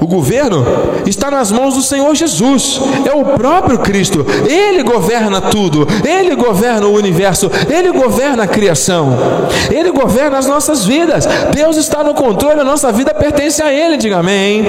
O 0.00 0.06
governo 0.06 0.64
está 1.06 1.30
nas 1.30 1.50
mãos 1.50 1.74
do 1.74 1.82
Senhor 1.82 2.14
Jesus, 2.14 2.80
é 3.04 3.12
o 3.12 3.24
próprio 3.36 3.78
Cristo. 3.78 4.24
Ele 4.48 4.82
governa 4.82 5.40
tudo, 5.40 5.86
ele 6.04 6.34
governa 6.34 6.86
o 6.86 6.94
universo, 6.94 7.50
ele 7.68 7.90
governa 7.92 8.44
a 8.44 8.46
criação, 8.46 9.16
ele 9.70 9.90
governa 9.90 10.38
as 10.38 10.46
nossas 10.46 10.84
vidas. 10.84 11.26
Deus 11.54 11.76
está 11.76 12.04
no 12.04 12.14
controle, 12.14 12.60
a 12.60 12.64
nossa 12.64 12.92
vida 12.92 13.12
pertence 13.14 13.62
a 13.62 13.72
Ele, 13.72 13.96
diga 13.96 14.18
amém. 14.18 14.64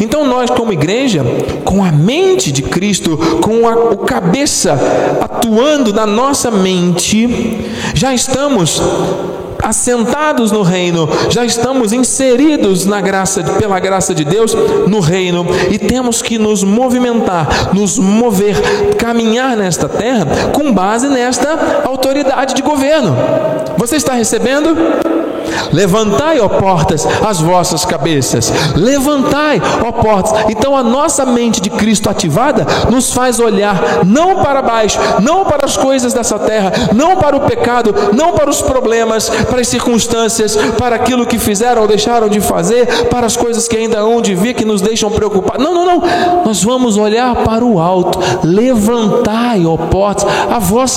Então, 0.00 0.24
nós, 0.24 0.48
como 0.48 0.72
igreja, 0.72 1.22
com 1.64 1.84
a 1.84 1.92
mente 1.92 2.50
de 2.50 2.62
Cristo, 2.62 3.18
com 3.42 3.68
a, 3.68 3.74
o 3.74 3.98
cabeça 3.98 4.78
atuando 5.20 5.92
na 5.92 6.06
nossa 6.06 6.50
mente, 6.50 7.60
já 7.94 8.14
estamos 8.14 8.80
assentados 9.62 10.50
no 10.52 10.62
reino, 10.62 11.08
já 11.28 11.44
estamos 11.44 11.92
inseridos 11.92 12.86
na 12.86 13.00
graça, 13.00 13.42
pela 13.42 13.78
graça 13.78 14.14
de 14.14 14.24
Deus 14.24 14.54
no 14.86 15.00
reino 15.00 15.46
e 15.70 15.78
temos 15.78 16.22
que 16.22 16.38
nos 16.38 16.62
movimentar, 16.62 17.74
nos 17.74 17.98
mover, 17.98 18.56
caminhar 18.96 19.56
nesta 19.56 19.88
terra 19.88 20.26
com 20.52 20.72
base 20.72 21.08
nesta 21.08 21.82
autoridade 21.84 22.54
de 22.54 22.62
governo. 22.62 23.16
Você 23.76 23.96
está 23.96 24.14
recebendo? 24.14 24.76
Levantai, 25.72 26.40
ó 26.40 26.48
portas, 26.48 27.06
as 27.26 27.40
vossas 27.40 27.84
cabeças. 27.84 28.52
Levantai, 28.74 29.60
ó 29.84 29.92
portas. 29.92 30.32
Então 30.48 30.76
a 30.76 30.82
nossa 30.82 31.24
mente 31.24 31.60
de 31.60 31.70
Cristo 31.70 32.08
ativada 32.08 32.66
nos 32.90 33.12
faz 33.12 33.38
olhar 33.38 34.04
não 34.04 34.42
para 34.42 34.62
baixo, 34.62 34.98
não 35.20 35.44
para 35.44 35.64
as 35.64 35.76
coisas 35.76 36.12
dessa 36.12 36.38
terra, 36.38 36.72
não 36.94 37.16
para 37.16 37.36
o 37.36 37.40
pecado, 37.40 37.94
não 38.12 38.32
para 38.32 38.50
os 38.50 38.62
problemas, 38.62 39.28
para 39.28 39.60
as 39.60 39.68
circunstâncias, 39.68 40.56
para 40.78 40.96
aquilo 40.96 41.26
que 41.26 41.38
fizeram 41.38 41.82
ou 41.82 41.88
deixaram 41.88 42.28
de 42.28 42.40
fazer, 42.40 43.08
para 43.08 43.26
as 43.26 43.36
coisas 43.36 43.68
que 43.68 43.76
ainda 43.76 43.98
hão 43.98 44.20
de 44.20 44.34
vir 44.34 44.54
que 44.54 44.64
nos 44.64 44.80
deixam 44.80 45.10
preocupados. 45.10 45.62
Não, 45.62 45.74
não, 45.74 45.84
não. 45.84 46.44
Nós 46.44 46.62
vamos 46.62 46.96
olhar 46.96 47.34
para 47.36 47.64
o 47.64 47.78
alto. 47.78 48.18
Levantai, 48.44 49.64
ó 49.66 49.76
portas, 49.76 50.26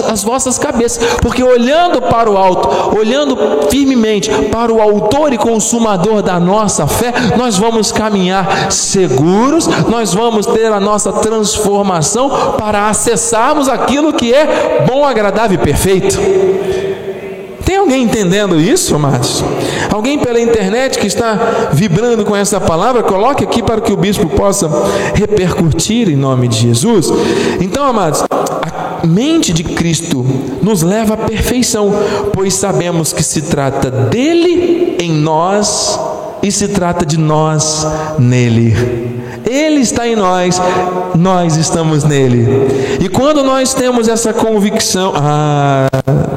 as 0.08 0.24
vossas 0.24 0.58
cabeças, 0.58 1.04
porque 1.22 1.44
olhando 1.44 2.02
para 2.02 2.30
o 2.30 2.38
alto, 2.38 2.98
olhando 2.98 3.38
firmemente 3.70 4.30
para 4.45 4.71
o 4.71 4.82
autor 4.82 5.34
e 5.34 5.38
consumador 5.38 6.21
da 6.21 6.39
nossa 6.39 6.88
fé, 6.88 7.13
nós 7.38 7.58
vamos 7.58 7.91
caminhar 7.91 8.71
seguros, 8.71 9.67
nós 9.88 10.13
vamos 10.13 10.45
ter 10.45 10.71
a 10.71 10.79
nossa 10.79 11.12
transformação 11.12 12.56
para 12.58 12.89
acessarmos 12.89 13.67
aquilo 13.67 14.13
que 14.13 14.34
é 14.34 14.86
bom, 14.88 15.06
agradável 15.06 15.60
e 15.60 15.63
perfeito. 15.63 16.17
Tem 17.65 17.77
alguém 17.77 18.03
entendendo 18.03 18.60
isso, 18.60 18.95
amados? 18.95 19.43
Alguém 19.91 20.19
pela 20.19 20.39
internet 20.39 20.99
que 20.99 21.08
está 21.08 21.69
vibrando 21.71 22.25
com 22.25 22.36
essa 22.36 22.60
palavra, 22.60 23.03
coloque 23.03 23.43
aqui 23.43 23.63
para 23.63 23.79
que 23.79 23.93
o 23.93 23.97
bispo 23.97 24.27
possa 24.29 24.69
repercutir 25.15 26.10
em 26.10 26.15
nome 26.15 26.47
de 26.49 26.58
Jesus. 26.58 27.10
Então, 27.62 27.86
amados, 27.86 28.23
a 29.04 29.08
mente 29.08 29.52
de 29.52 29.66
Cristo 29.66 30.26
nos 30.62 30.82
leva 30.82 31.16
à 31.16 31.18
perfeição, 31.18 31.92
pois 32.32 32.54
sabemos 32.54 33.12
que 33.12 33.22
se 33.22 33.42
trata 33.42 33.92
dele 33.92 34.96
em 34.98 35.12
nós 35.12 36.00
e 36.42 36.50
se 36.50 36.70
trata 36.70 37.06
de 37.06 37.18
nós 37.18 37.86
nele. 38.18 38.74
Ele 39.46 39.82
está 39.82 40.08
em 40.08 40.16
nós, 40.16 40.60
nós 41.16 41.58
estamos 41.58 42.06
nele. 42.06 42.48
E 43.02 43.10
quando 43.10 43.44
nós 43.44 43.74
temos 43.74 44.08
essa 44.08 44.32
convicção, 44.32 45.12
ah, 45.18 45.89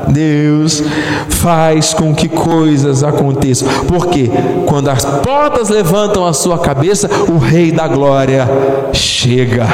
Deus 0.09 0.83
faz 1.29 1.95
com 1.95 2.13
que 2.13 2.29
coisas 2.29 3.05
aconteçam. 3.05 3.69
Porque 3.87 4.29
quando 4.67 4.89
as 4.89 5.05
portas 5.05 5.69
levantam 5.69 6.27
a 6.27 6.33
sua 6.33 6.59
cabeça, 6.59 7.09
o 7.29 7.39
Rei 7.39 7.71
da 7.71 7.87
Glória 7.87 8.49
chega. 8.93 9.69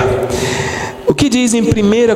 O 1.12 1.14
que 1.14 1.28
diz 1.28 1.52
em 1.52 1.60
1 1.60 1.66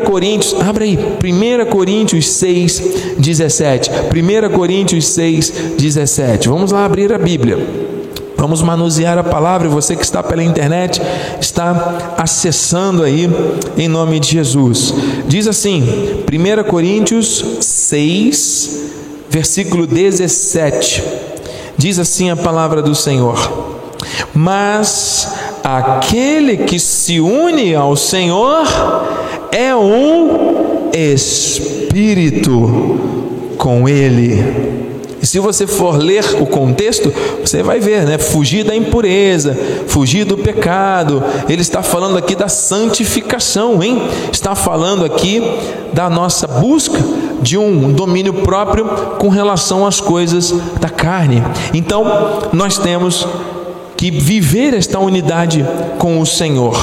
Coríntios, 0.06 0.56
abre 0.58 0.84
aí, 0.84 0.96
1 0.96 1.66
Coríntios 1.70 2.30
6, 2.30 2.82
17. 3.18 3.90
1 3.90 4.56
Coríntios 4.56 5.08
6, 5.08 5.50
17. 5.76 6.48
Vamos 6.48 6.72
lá 6.72 6.86
abrir 6.86 7.12
a 7.12 7.18
Bíblia. 7.18 7.58
Vamos 8.38 8.62
manusear 8.62 9.18
a 9.18 9.22
palavra, 9.22 9.68
você 9.68 9.94
que 9.94 10.02
está 10.02 10.22
pela 10.22 10.42
internet 10.42 11.02
está 11.38 12.14
acessando 12.16 13.02
aí 13.02 13.28
em 13.76 13.86
nome 13.86 14.18
de 14.18 14.30
Jesus. 14.30 14.94
Diz 15.28 15.46
assim, 15.46 15.84
1 16.32 16.64
Coríntios 16.64 17.44
6, 17.60 18.80
versículo 19.28 19.86
17. 19.86 21.04
Diz 21.76 21.98
assim 21.98 22.30
a 22.30 22.36
palavra 22.36 22.80
do 22.80 22.94
Senhor: 22.94 23.76
Mas 24.32 25.28
aquele 25.66 26.58
que 26.58 26.78
se 26.78 27.18
une 27.18 27.74
ao 27.74 27.96
Senhor 27.96 28.64
é 29.50 29.74
um 29.74 30.90
espírito 30.92 32.54
com 33.58 33.88
ele. 33.88 34.76
E 35.20 35.26
se 35.26 35.40
você 35.40 35.66
for 35.66 35.96
ler 35.96 36.24
o 36.40 36.46
contexto, 36.46 37.12
você 37.44 37.64
vai 37.64 37.80
ver, 37.80 38.04
né? 38.04 38.16
Fugir 38.16 38.62
da 38.62 38.76
impureza, 38.76 39.58
fugir 39.88 40.24
do 40.24 40.38
pecado. 40.38 41.20
Ele 41.48 41.62
está 41.62 41.82
falando 41.82 42.16
aqui 42.16 42.36
da 42.36 42.46
santificação, 42.46 43.82
hein? 43.82 44.00
Está 44.30 44.54
falando 44.54 45.04
aqui 45.04 45.42
da 45.92 46.08
nossa 46.08 46.46
busca 46.46 47.02
de 47.42 47.58
um 47.58 47.92
domínio 47.92 48.34
próprio 48.34 48.84
com 49.18 49.28
relação 49.28 49.84
às 49.84 50.00
coisas 50.00 50.54
da 50.80 50.88
carne. 50.88 51.42
Então, 51.74 52.04
nós 52.52 52.78
temos 52.78 53.26
que 53.96 54.10
viver 54.10 54.74
esta 54.74 54.98
unidade 54.98 55.64
com 55.98 56.20
o 56.20 56.26
Senhor. 56.26 56.76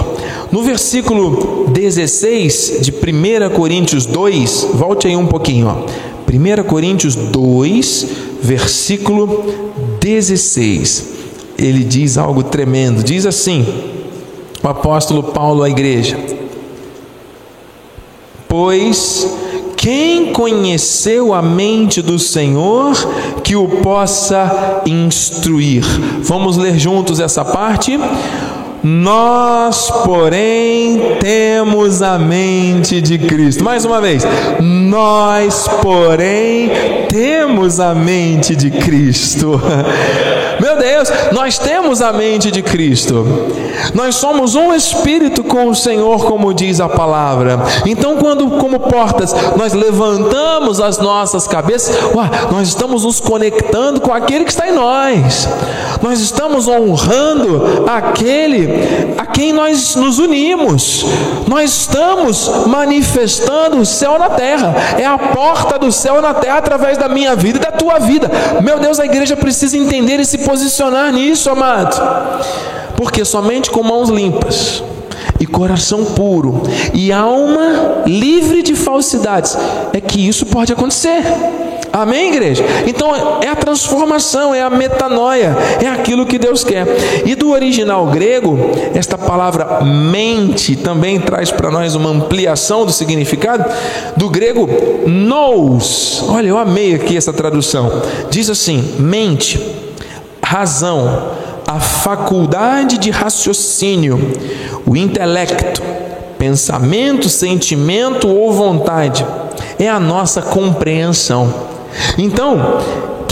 No 0.52 0.64
versículo 0.64 1.68
16 1.70 2.80
de 2.82 2.92
1 2.92 3.54
Coríntios 3.56 4.06
2, 4.06 4.70
volte 4.74 5.08
aí 5.08 5.16
um 5.16 5.28
pouquinho, 5.28 5.68
ó. 5.68 5.86
1 6.30 6.64
Coríntios 6.64 7.16
2, 7.16 8.08
versículo 8.42 9.44
16. 10.00 11.14
Ele 11.58 11.84
diz 11.84 12.18
algo 12.18 12.42
tremendo. 12.44 13.04
Diz 13.04 13.26
assim: 13.26 13.66
o 14.64 14.68
apóstolo 14.68 15.24
Paulo 15.24 15.62
à 15.62 15.70
igreja: 15.70 16.18
Pois 18.48 19.43
quem 19.84 20.32
conheceu 20.32 21.34
a 21.34 21.42
mente 21.42 22.02
do 22.02 22.18
Senhor 22.18 22.94
que 23.44 23.54
o 23.54 23.68
possa 23.82 24.82
instruir? 24.86 25.84
Vamos 26.22 26.56
ler 26.56 26.80
juntos 26.80 27.20
essa 27.20 27.44
parte? 27.44 28.00
Nós, 28.82 29.92
porém, 30.06 31.18
temos 31.20 32.02
a 32.02 32.18
mente 32.18 33.02
de 33.02 33.18
Cristo. 33.18 33.62
Mais 33.62 33.84
uma 33.84 34.00
vez. 34.00 34.24
Nós, 34.62 35.68
porém, 35.82 36.72
temos 37.10 37.82
a 37.82 37.94
mente 37.94 38.56
de 38.56 38.72
Cristo. 38.72 39.60
Meu 40.64 40.78
Deus, 40.78 41.12
nós 41.34 41.58
temos 41.58 42.02
a 42.02 42.14
mente 42.14 42.50
de 42.50 42.62
Cristo. 42.62 43.26
Nós 43.94 44.16
somos 44.16 44.56
um 44.56 44.74
espírito 44.74 45.44
com 45.44 45.68
o 45.68 45.76
Senhor, 45.76 46.24
como 46.26 46.54
diz 46.54 46.80
a 46.80 46.88
palavra. 46.88 47.60
Então, 47.86 48.16
quando, 48.16 48.50
como 48.52 48.80
portas, 48.80 49.36
nós 49.58 49.74
levantamos 49.74 50.80
as 50.80 51.00
nossas 51.00 51.48
cabeças, 51.50 51.94
nós 52.50 52.70
estamos 52.70 53.04
nos 53.04 53.20
conectando 53.20 54.00
com 54.00 54.14
aquele 54.14 54.46
que 54.46 54.52
está 54.52 54.70
em 54.70 54.72
nós. 54.72 55.50
Nós 56.02 56.22
estamos 56.22 56.66
honrando 56.68 57.86
aquele 57.86 59.16
a 59.18 59.26
quem 59.26 59.52
nós 59.52 59.96
nos 59.96 60.18
unimos. 60.18 61.06
Nós 61.46 61.72
estamos 61.72 62.50
manifestando 62.68 63.78
o 63.80 63.86
céu 63.86 64.18
na 64.18 64.30
terra. 64.30 64.74
É 64.98 65.06
a 65.06 65.18
porta 65.18 65.78
do 65.78 65.92
céu 65.92 66.22
na 66.22 66.34
terra 66.34 66.60
através 66.60 66.98
da 66.98 67.10
minha 67.10 67.36
vida 67.36 67.58
e 67.58 67.62
da 67.62 67.72
tua 67.72 68.00
vida. 68.00 68.32
Meu 68.62 68.80
Deus, 68.80 69.00
a 69.00 69.06
igreja 69.06 69.36
precisa 69.36 69.78
entender 69.78 70.20
esse 70.20 70.38
posicionar 70.54 71.12
nisso, 71.12 71.50
amado, 71.50 72.00
porque 72.96 73.26
somente 73.26 73.72
com 73.72 73.82
mãos 73.82 74.10
limpas 74.10 74.84
e 75.40 75.48
coração 75.48 76.06
puro 76.06 76.62
e 76.94 77.12
alma 77.12 78.04
livre 78.06 78.62
de 78.62 78.76
falsidades 78.76 79.58
é 79.92 80.00
que 80.00 80.28
isso 80.28 80.46
pode 80.46 80.72
acontecer. 80.72 81.24
Amém, 81.92 82.30
igreja? 82.30 82.64
Então 82.86 83.42
é 83.42 83.48
a 83.48 83.56
transformação, 83.56 84.54
é 84.54 84.62
a 84.62 84.70
metanoia, 84.70 85.58
é 85.82 85.88
aquilo 85.88 86.26
que 86.26 86.38
Deus 86.38 86.64
quer. 86.64 86.86
E 87.26 87.34
do 87.34 87.50
original 87.50 88.06
grego, 88.08 88.56
esta 88.94 89.18
palavra 89.18 89.82
mente 89.84 90.76
também 90.76 91.20
traz 91.20 91.50
para 91.50 91.72
nós 91.72 91.96
uma 91.96 92.12
ampliação 92.12 92.86
do 92.86 92.92
significado. 92.92 93.66
Do 94.16 94.30
grego, 94.30 94.70
nous. 95.08 96.24
Olha, 96.30 96.48
eu 96.48 96.60
amei 96.60 96.94
aqui 96.94 97.18
essa 97.18 97.34
tradução. 97.34 98.04
Diz 98.30 98.50
assim: 98.50 98.96
mente 99.00 99.83
razão, 100.54 101.32
a 101.66 101.80
faculdade 101.80 103.00
de 103.00 103.10
raciocínio, 103.10 104.20
o 104.86 104.96
intelecto, 104.96 105.82
pensamento, 106.38 107.28
sentimento 107.28 108.28
ou 108.28 108.54
vontade, 108.54 109.26
é 109.80 109.90
a 109.90 110.00
nossa 110.00 110.44
compreensão. 110.44 111.52
Então, 112.20 112.82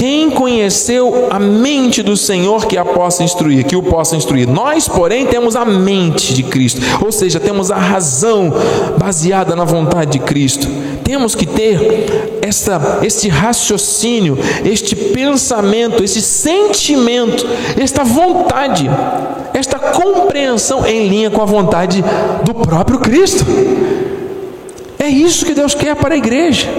Quem 0.02 0.32
conheceu 0.32 1.28
a 1.30 1.38
mente 1.38 2.02
do 2.02 2.18
Senhor 2.18 2.66
que 2.66 2.76
a 2.76 2.84
possa 2.84 3.24
instruir, 3.24 3.64
que 3.66 3.76
o 3.76 3.84
possa 3.84 4.16
instruir? 4.16 4.48
Nós, 4.48 4.88
porém, 4.88 5.28
temos 5.28 5.56
a 5.56 5.64
mente 5.64 6.34
de 6.34 6.42
Cristo, 6.42 6.82
ou 7.06 7.12
seja, 7.12 7.40
temos 7.40 7.70
a 7.70 7.78
razão 7.78 8.52
baseada 8.98 9.56
na 9.56 9.64
vontade 9.64 10.14
de 10.14 10.20
Cristo. 10.20 10.68
Temos 11.12 11.36
que 11.36 11.46
ter 11.46 12.40
esta, 12.42 13.00
este 13.04 13.28
raciocínio, 13.28 14.38
este 14.64 14.96
pensamento, 14.96 16.02
esse 16.02 16.22
sentimento, 16.22 17.46
esta 17.78 18.02
vontade, 18.06 18.90
esta 19.54 19.78
compreensão 19.78 20.88
em 20.88 21.10
linha 21.10 21.30
com 21.30 21.42
a 21.42 21.46
vontade 21.46 22.02
do 22.46 22.54
próprio 22.54 22.98
Cristo. 23.00 23.46
É 24.98 25.10
isso 25.10 25.46
que 25.46 25.54
Deus 25.54 25.76
quer 25.76 25.98
para 25.98 26.14
a 26.14 26.18
igreja. 26.18 26.70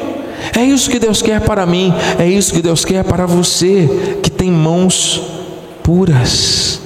É 0.59 0.65
isso 0.65 0.89
que 0.89 0.99
Deus 0.99 1.21
quer 1.21 1.43
para 1.43 1.67
mim, 1.67 1.93
é 2.19 2.27
isso 2.27 2.55
que 2.55 2.63
Deus 2.63 2.87
quer 2.87 3.05
para 3.05 3.27
você 3.27 4.19
que 4.23 4.31
tem 4.31 4.51
mãos 4.51 5.21
puras, 5.83 6.81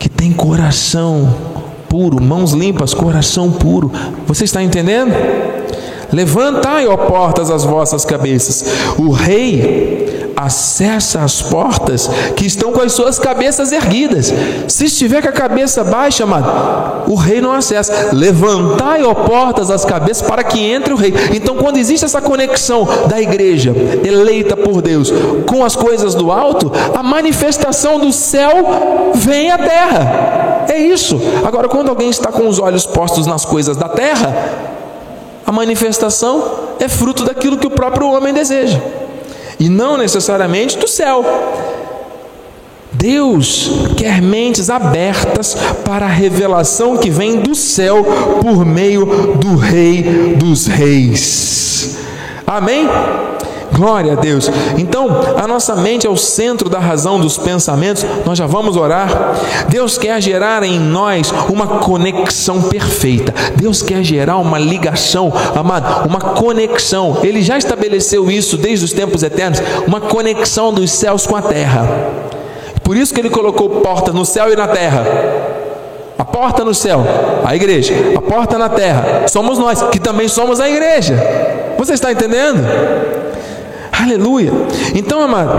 que 0.00 0.08
tem 0.08 0.32
coração 0.32 1.32
puro, 1.88 2.20
mãos 2.20 2.50
limpas, 2.50 2.92
coração 2.92 3.52
puro. 3.52 3.92
Você 4.26 4.42
está 4.42 4.60
entendendo? 4.60 5.12
Levantai, 6.12 6.86
ó 6.86 6.96
portas, 6.96 7.50
as 7.50 7.64
vossas 7.64 8.04
cabeças. 8.04 8.64
O 8.98 9.10
rei 9.10 10.06
acessa 10.36 11.22
as 11.22 11.40
portas 11.40 12.08
que 12.36 12.44
estão 12.44 12.70
com 12.70 12.82
as 12.82 12.92
suas 12.92 13.18
cabeças 13.18 13.72
erguidas. 13.72 14.32
Se 14.68 14.84
estiver 14.84 15.22
com 15.22 15.28
a 15.28 15.32
cabeça 15.32 15.82
baixa, 15.82 16.24
amado, 16.24 17.10
o 17.10 17.14
rei 17.14 17.40
não 17.40 17.52
acessa. 17.52 18.10
Levantai, 18.12 19.02
ó 19.02 19.14
portas, 19.14 19.70
as 19.70 19.84
cabeças 19.84 20.26
para 20.26 20.44
que 20.44 20.60
entre 20.60 20.92
o 20.92 20.96
rei. 20.96 21.14
Então, 21.34 21.56
quando 21.56 21.78
existe 21.78 22.04
essa 22.04 22.20
conexão 22.20 22.86
da 23.08 23.20
igreja 23.20 23.74
eleita 24.04 24.56
por 24.56 24.82
Deus 24.82 25.12
com 25.46 25.64
as 25.64 25.74
coisas 25.74 26.14
do 26.14 26.30
alto, 26.30 26.70
a 26.94 27.02
manifestação 27.02 27.98
do 27.98 28.12
céu 28.12 29.12
vem 29.14 29.50
à 29.50 29.58
terra. 29.58 30.66
É 30.68 30.78
isso. 30.78 31.18
Agora, 31.44 31.68
quando 31.68 31.88
alguém 31.88 32.10
está 32.10 32.30
com 32.30 32.46
os 32.48 32.58
olhos 32.58 32.84
postos 32.84 33.26
nas 33.26 33.44
coisas 33.44 33.76
da 33.76 33.88
terra, 33.88 34.66
a 35.46 35.52
manifestação 35.52 36.76
é 36.80 36.88
fruto 36.88 37.24
daquilo 37.24 37.56
que 37.56 37.66
o 37.66 37.70
próprio 37.70 38.10
homem 38.10 38.34
deseja, 38.34 38.80
e 39.58 39.68
não 39.68 39.96
necessariamente 39.96 40.76
do 40.76 40.88
céu. 40.88 41.24
Deus 42.92 43.70
quer 43.96 44.20
mentes 44.22 44.70
abertas 44.70 45.56
para 45.84 46.06
a 46.06 46.08
revelação 46.08 46.96
que 46.96 47.10
vem 47.10 47.40
do 47.40 47.54
céu 47.54 48.04
por 48.40 48.64
meio 48.64 49.06
do 49.36 49.54
Rei 49.56 50.34
dos 50.36 50.66
Reis. 50.66 51.98
Amém? 52.46 52.88
Glória 53.76 54.14
a 54.14 54.16
Deus. 54.16 54.50
Então, 54.78 55.06
a 55.36 55.46
nossa 55.46 55.76
mente 55.76 56.06
é 56.06 56.10
o 56.10 56.16
centro 56.16 56.70
da 56.70 56.78
razão 56.78 57.20
dos 57.20 57.36
pensamentos. 57.36 58.06
Nós 58.24 58.38
já 58.38 58.46
vamos 58.46 58.74
orar. 58.74 59.34
Deus 59.68 59.98
quer 59.98 60.18
gerar 60.22 60.62
em 60.62 60.80
nós 60.80 61.30
uma 61.50 61.66
conexão 61.66 62.62
perfeita. 62.62 63.34
Deus 63.56 63.82
quer 63.82 64.02
gerar 64.02 64.38
uma 64.38 64.58
ligação, 64.58 65.30
amado, 65.54 66.08
uma 66.08 66.20
conexão. 66.20 67.18
Ele 67.22 67.42
já 67.42 67.58
estabeleceu 67.58 68.30
isso 68.30 68.56
desde 68.56 68.86
os 68.86 68.94
tempos 68.94 69.22
eternos, 69.22 69.62
uma 69.86 70.00
conexão 70.00 70.72
dos 70.72 70.90
céus 70.90 71.26
com 71.26 71.36
a 71.36 71.42
terra. 71.42 71.86
Por 72.82 72.96
isso 72.96 73.12
que 73.12 73.20
ele 73.20 73.28
colocou 73.28 73.68
portas 73.80 74.14
no 74.14 74.24
céu 74.24 74.50
e 74.50 74.56
na 74.56 74.68
terra. 74.68 75.04
A 76.18 76.24
porta 76.24 76.64
no 76.64 76.74
céu, 76.74 77.04
a 77.44 77.54
igreja. 77.54 77.92
A 78.16 78.22
porta 78.22 78.56
na 78.56 78.70
terra, 78.70 79.28
somos 79.28 79.58
nós, 79.58 79.82
que 79.82 79.98
também 79.98 80.28
somos 80.28 80.60
a 80.60 80.68
igreja. 80.68 81.14
Você 81.76 81.92
está 81.92 82.10
entendendo? 82.10 82.64
Aleluia. 83.98 84.52
Então, 84.94 85.20
amado, 85.20 85.50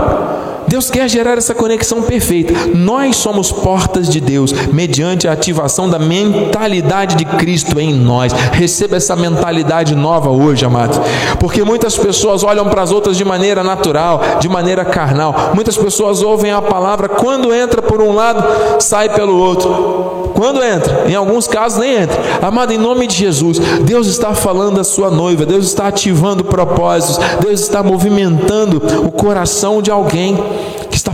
Deus 0.68 0.90
quer 0.90 1.08
gerar 1.08 1.38
essa 1.38 1.54
conexão 1.54 2.02
perfeita. 2.02 2.52
Nós 2.74 3.16
somos 3.16 3.50
portas 3.50 4.08
de 4.08 4.20
Deus 4.20 4.52
mediante 4.72 5.26
a 5.26 5.32
ativação 5.32 5.88
da 5.88 5.98
mentalidade 5.98 7.16
de 7.16 7.24
Cristo 7.24 7.80
em 7.80 7.94
nós. 7.94 8.32
Receba 8.52 8.96
essa 8.96 9.16
mentalidade 9.16 9.94
nova 9.94 10.30
hoje, 10.30 10.64
amado. 10.64 11.00
Porque 11.40 11.64
muitas 11.64 11.96
pessoas 11.96 12.42
olham 12.42 12.68
para 12.68 12.82
as 12.82 12.92
outras 12.92 13.16
de 13.16 13.24
maneira 13.24 13.64
natural, 13.64 14.20
de 14.40 14.48
maneira 14.48 14.84
carnal. 14.84 15.52
Muitas 15.54 15.76
pessoas 15.76 16.22
ouvem 16.22 16.52
a 16.52 16.60
palavra, 16.60 17.08
quando 17.08 17.52
entra 17.54 17.80
por 17.80 18.02
um 18.02 18.12
lado, 18.12 18.80
sai 18.80 19.08
pelo 19.08 19.36
outro. 19.36 20.28
Quando 20.34 20.62
entra, 20.62 21.04
em 21.08 21.16
alguns 21.16 21.48
casos 21.48 21.80
nem 21.80 21.96
entra. 21.96 22.16
Amado, 22.40 22.72
em 22.72 22.78
nome 22.78 23.06
de 23.06 23.16
Jesus, 23.16 23.58
Deus 23.82 24.06
está 24.06 24.34
falando 24.34 24.78
à 24.78 24.84
sua 24.84 25.10
noiva, 25.10 25.44
Deus 25.44 25.66
está 25.66 25.88
ativando 25.88 26.44
propósitos, 26.44 27.18
Deus 27.40 27.60
está 27.60 27.82
movimentando 27.82 28.80
o 29.04 29.10
coração 29.10 29.82
de 29.82 29.90
alguém 29.90 30.38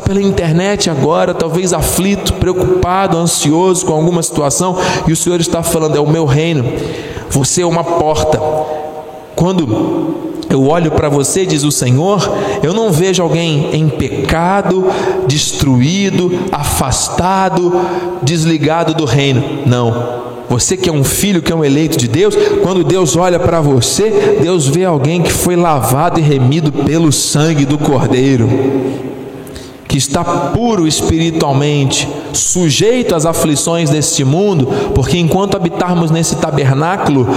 pela 0.04 0.22
internet 0.22 0.90
agora, 0.90 1.34
talvez 1.34 1.72
aflito, 1.72 2.34
preocupado, 2.34 3.16
ansioso 3.16 3.84
com 3.86 3.92
alguma 3.92 4.22
situação, 4.22 4.76
e 5.06 5.12
o 5.12 5.16
Senhor 5.16 5.40
está 5.40 5.62
falando: 5.62 5.96
é 5.96 6.00
o 6.00 6.08
meu 6.08 6.24
reino, 6.24 6.64
você 7.30 7.62
é 7.62 7.66
uma 7.66 7.82
porta. 7.82 8.40
Quando 9.34 10.14
eu 10.48 10.68
olho 10.68 10.92
para 10.92 11.08
você, 11.08 11.44
diz 11.44 11.64
o 11.64 11.72
Senhor, 11.72 12.20
eu 12.62 12.72
não 12.72 12.92
vejo 12.92 13.22
alguém 13.22 13.70
em 13.72 13.88
pecado, 13.88 14.86
destruído, 15.26 16.30
afastado, 16.52 17.72
desligado 18.22 18.94
do 18.94 19.04
reino. 19.04 19.42
Não. 19.66 20.22
Você 20.48 20.76
que 20.76 20.88
é 20.88 20.92
um 20.92 21.02
filho, 21.02 21.42
que 21.42 21.50
é 21.50 21.56
um 21.56 21.64
eleito 21.64 21.96
de 21.96 22.06
Deus, 22.06 22.36
quando 22.62 22.84
Deus 22.84 23.16
olha 23.16 23.40
para 23.40 23.60
você, 23.60 24.38
Deus 24.40 24.68
vê 24.68 24.84
alguém 24.84 25.22
que 25.22 25.32
foi 25.32 25.56
lavado 25.56 26.20
e 26.20 26.22
remido 26.22 26.70
pelo 26.70 27.10
sangue 27.10 27.64
do 27.64 27.78
Cordeiro 27.78 28.48
que 29.94 29.98
está 29.98 30.24
puro 30.24 30.88
espiritualmente, 30.88 32.08
sujeito 32.32 33.14
às 33.14 33.24
aflições 33.24 33.90
deste 33.90 34.24
mundo, 34.24 34.66
porque 34.92 35.16
enquanto 35.16 35.54
habitarmos 35.54 36.10
nesse 36.10 36.34
tabernáculo 36.34 37.28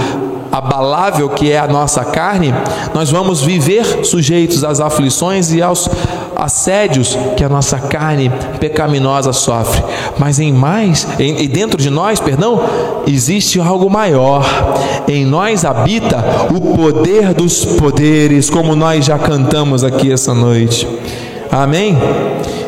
abalável 0.50 1.28
que 1.28 1.52
é 1.52 1.58
a 1.60 1.68
nossa 1.68 2.04
carne, 2.04 2.52
nós 2.92 3.12
vamos 3.12 3.42
viver 3.42 4.04
sujeitos 4.04 4.64
às 4.64 4.80
aflições 4.80 5.52
e 5.52 5.62
aos 5.62 5.88
assédios 6.34 7.16
que 7.36 7.44
a 7.44 7.48
nossa 7.48 7.78
carne 7.78 8.28
pecaminosa 8.58 9.32
sofre. 9.32 9.80
Mas 10.18 10.40
em 10.40 10.52
mais, 10.52 11.06
em, 11.20 11.46
dentro 11.46 11.80
de 11.80 11.90
nós, 11.90 12.18
perdão, 12.18 12.60
existe 13.06 13.60
algo 13.60 13.88
maior. 13.88 14.44
Em 15.06 15.24
nós 15.24 15.64
habita 15.64 16.24
o 16.52 16.74
poder 16.76 17.34
dos 17.34 17.64
poderes, 17.64 18.50
como 18.50 18.74
nós 18.74 19.04
já 19.04 19.16
cantamos 19.16 19.84
aqui 19.84 20.12
essa 20.12 20.34
noite. 20.34 20.88
Amém? 21.50 21.96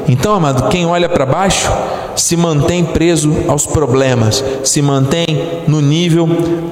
Então, 0.09 0.35
amado, 0.35 0.69
quem 0.69 0.87
olha 0.87 1.09
para 1.09 1.27
baixo 1.27 1.71
se 2.17 2.37
mantém 2.37 2.85
preso 2.85 3.33
aos 3.49 3.67
problemas, 3.67 4.45
se 4.65 4.83
mantém 4.83 5.27
no 5.67 5.81
nível 5.81 6.29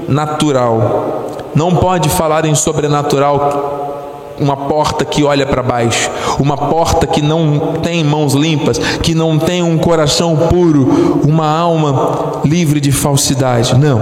natural. 0.09 1.27
Não 1.55 1.75
pode 1.75 2.09
falar 2.09 2.45
em 2.45 2.55
sobrenatural 2.55 4.35
uma 4.39 4.57
porta 4.57 5.05
que 5.05 5.25
olha 5.25 5.45
para 5.45 5.63
baixo, 5.63 6.11
uma 6.39 6.57
porta 6.57 7.07
que 7.07 7.21
não 7.21 7.75
tem 7.83 8.05
mãos 8.05 8.35
limpas, 8.35 8.79
que 9.03 9.15
não 9.15 9.39
tem 9.39 9.63
um 9.63 9.77
coração 9.79 10.37
puro, 10.49 11.21
uma 11.27 11.47
alma 11.47 12.41
livre 12.45 12.81
de 12.81 12.93
falsidade. 12.93 13.77
Não. 13.77 14.01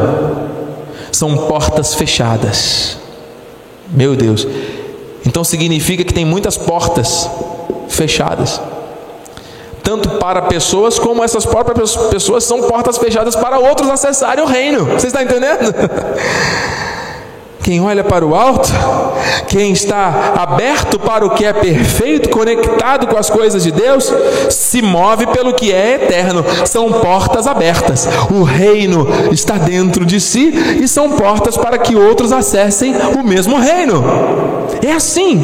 São 1.11 1.37
portas 1.37 1.95
fechadas. 1.95 2.99
Meu 3.91 4.15
Deus. 4.15 4.47
Então 5.25 5.43
significa 5.43 6.05
que 6.05 6.13
tem 6.13 6.25
muitas 6.25 6.57
portas 6.57 7.29
fechadas. 7.89 8.61
Tanto 9.83 10.11
para 10.19 10.43
pessoas, 10.43 10.99
como 10.99 11.23
essas 11.23 11.47
próprias 11.47 11.95
pessoas 11.97 12.45
são 12.45 12.63
portas 12.63 12.99
fechadas 12.99 13.37
para 13.37 13.59
outros 13.59 13.89
acessarem 13.89 14.43
o 14.43 14.47
reino. 14.47 14.85
Você 14.87 15.07
está 15.07 15.23
entendendo? 15.23 15.73
Quem 17.67 17.81
olha 17.81 18.05
para 18.05 18.25
o 18.25 18.33
alto, 18.33 18.73
quem 19.49 19.73
está 19.73 20.35
aberto 20.37 21.01
para 21.01 21.27
o 21.27 21.31
que 21.31 21.45
é 21.45 21.53
perfeito, 21.53 22.29
conectado 22.29 23.09
com 23.09 23.19
as 23.19 23.29
coisas 23.29 23.65
de 23.65 23.73
Deus, 23.73 24.09
se 24.49 24.81
move 24.81 25.27
pelo 25.27 25.53
que 25.53 25.73
é 25.73 25.95
eterno. 25.95 26.45
São 26.65 26.93
portas 26.93 27.45
abertas. 27.45 28.09
O 28.31 28.45
reino 28.45 29.09
está 29.33 29.55
dentro 29.55 30.07
de 30.07 30.21
si 30.21 30.55
e 30.81 30.87
são 30.87 31.17
portas 31.17 31.57
para 31.57 31.77
que 31.77 31.97
outros 31.97 32.31
acessem 32.31 32.95
o 33.19 33.25
mesmo 33.25 33.59
reino. 33.59 34.01
É 34.81 34.93
assim. 34.93 35.43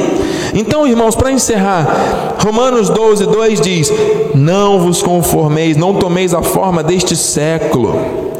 Então, 0.55 0.87
irmãos, 0.87 1.17
para 1.17 1.33
encerrar, 1.33 2.37
Romanos 2.39 2.89
12, 2.89 3.27
2 3.27 3.61
diz: 3.61 3.93
Não 4.33 4.79
vos 4.79 5.03
conformeis, 5.03 5.77
não 5.77 5.95
tomeis 5.95 6.33
a 6.33 6.41
forma 6.41 6.85
deste 6.85 7.17
século 7.17 8.31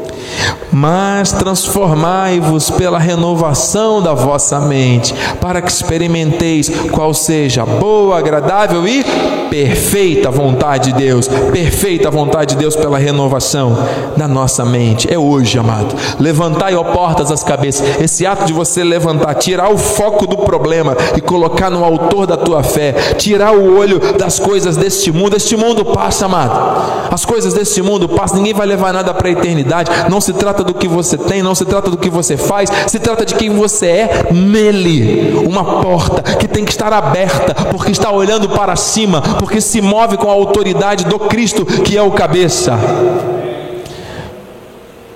mas 0.73 1.31
transformai-vos 1.31 2.71
pela 2.71 2.97
renovação 2.97 4.01
da 4.01 4.13
vossa 4.13 4.59
mente, 4.59 5.13
para 5.39 5.61
que 5.61 5.71
experimenteis 5.71 6.69
qual 6.91 7.13
seja 7.13 7.65
boa, 7.65 8.17
agradável 8.17 8.87
e 8.87 9.03
perfeita 9.53 10.31
vontade 10.31 10.91
de 10.91 10.97
Deus. 10.97 11.27
Perfeita 11.27 12.09
vontade 12.09 12.55
de 12.55 12.59
Deus 12.59 12.75
pela 12.75 12.97
renovação 12.97 13.77
da 14.17 14.27
nossa 14.27 14.65
mente. 14.65 15.13
É 15.13 15.19
hoje, 15.19 15.59
amado. 15.59 15.95
Levantai, 16.19 16.73
ó 16.73 16.83
portas, 16.83 17.29
as 17.29 17.43
cabeças. 17.43 18.01
Esse 18.01 18.25
ato 18.25 18.45
de 18.45 18.53
você 18.53 18.83
levantar, 18.83 19.35
tirar 19.35 19.71
o 19.71 19.77
foco 19.77 20.25
do 20.25 20.37
problema 20.37 20.97
e 21.15 21.21
colocar 21.21 21.69
no 21.69 21.85
autor 21.85 22.25
da 22.25 22.35
tua 22.35 22.63
fé, 22.63 22.93
tirar 23.15 23.55
o 23.55 23.77
olho 23.77 23.99
das 24.17 24.39
coisas 24.39 24.75
deste 24.75 25.11
mundo. 25.11 25.35
Este 25.35 25.55
mundo 25.55 25.85
passa, 25.85 26.25
amado. 26.25 27.11
As 27.11 27.23
coisas 27.23 27.53
deste 27.53 27.79
mundo 27.79 28.09
passam, 28.09 28.37
ninguém 28.37 28.55
vai 28.55 28.65
levar 28.65 28.91
nada 28.91 29.13
para 29.13 29.27
a 29.27 29.31
eternidade. 29.31 29.91
Não 30.09 30.19
se 30.19 30.33
trata 30.63 30.65
do 30.65 30.73
que 30.73 30.87
você 30.87 31.17
tem, 31.17 31.43
não 31.43 31.53
se 31.53 31.65
trata 31.65 31.89
do 31.89 31.97
que 31.97 32.09
você 32.09 32.37
faz, 32.37 32.69
se 32.87 32.99
trata 32.99 33.25
de 33.25 33.35
quem 33.35 33.49
você 33.49 33.87
é 33.87 34.27
nele. 34.31 35.43
Uma 35.45 35.81
porta 35.81 36.21
que 36.37 36.47
tem 36.47 36.63
que 36.63 36.71
estar 36.71 36.93
aberta, 36.93 37.53
porque 37.71 37.91
está 37.91 38.09
olhando 38.09 38.49
para 38.49 38.75
cima, 38.75 39.21
porque 39.39 39.59
se 39.59 39.81
move 39.81 40.17
com 40.17 40.29
a 40.29 40.33
autoridade 40.33 41.03
do 41.05 41.19
Cristo, 41.19 41.65
que 41.65 41.97
é 41.97 42.01
o 42.01 42.11
cabeça. 42.11 42.77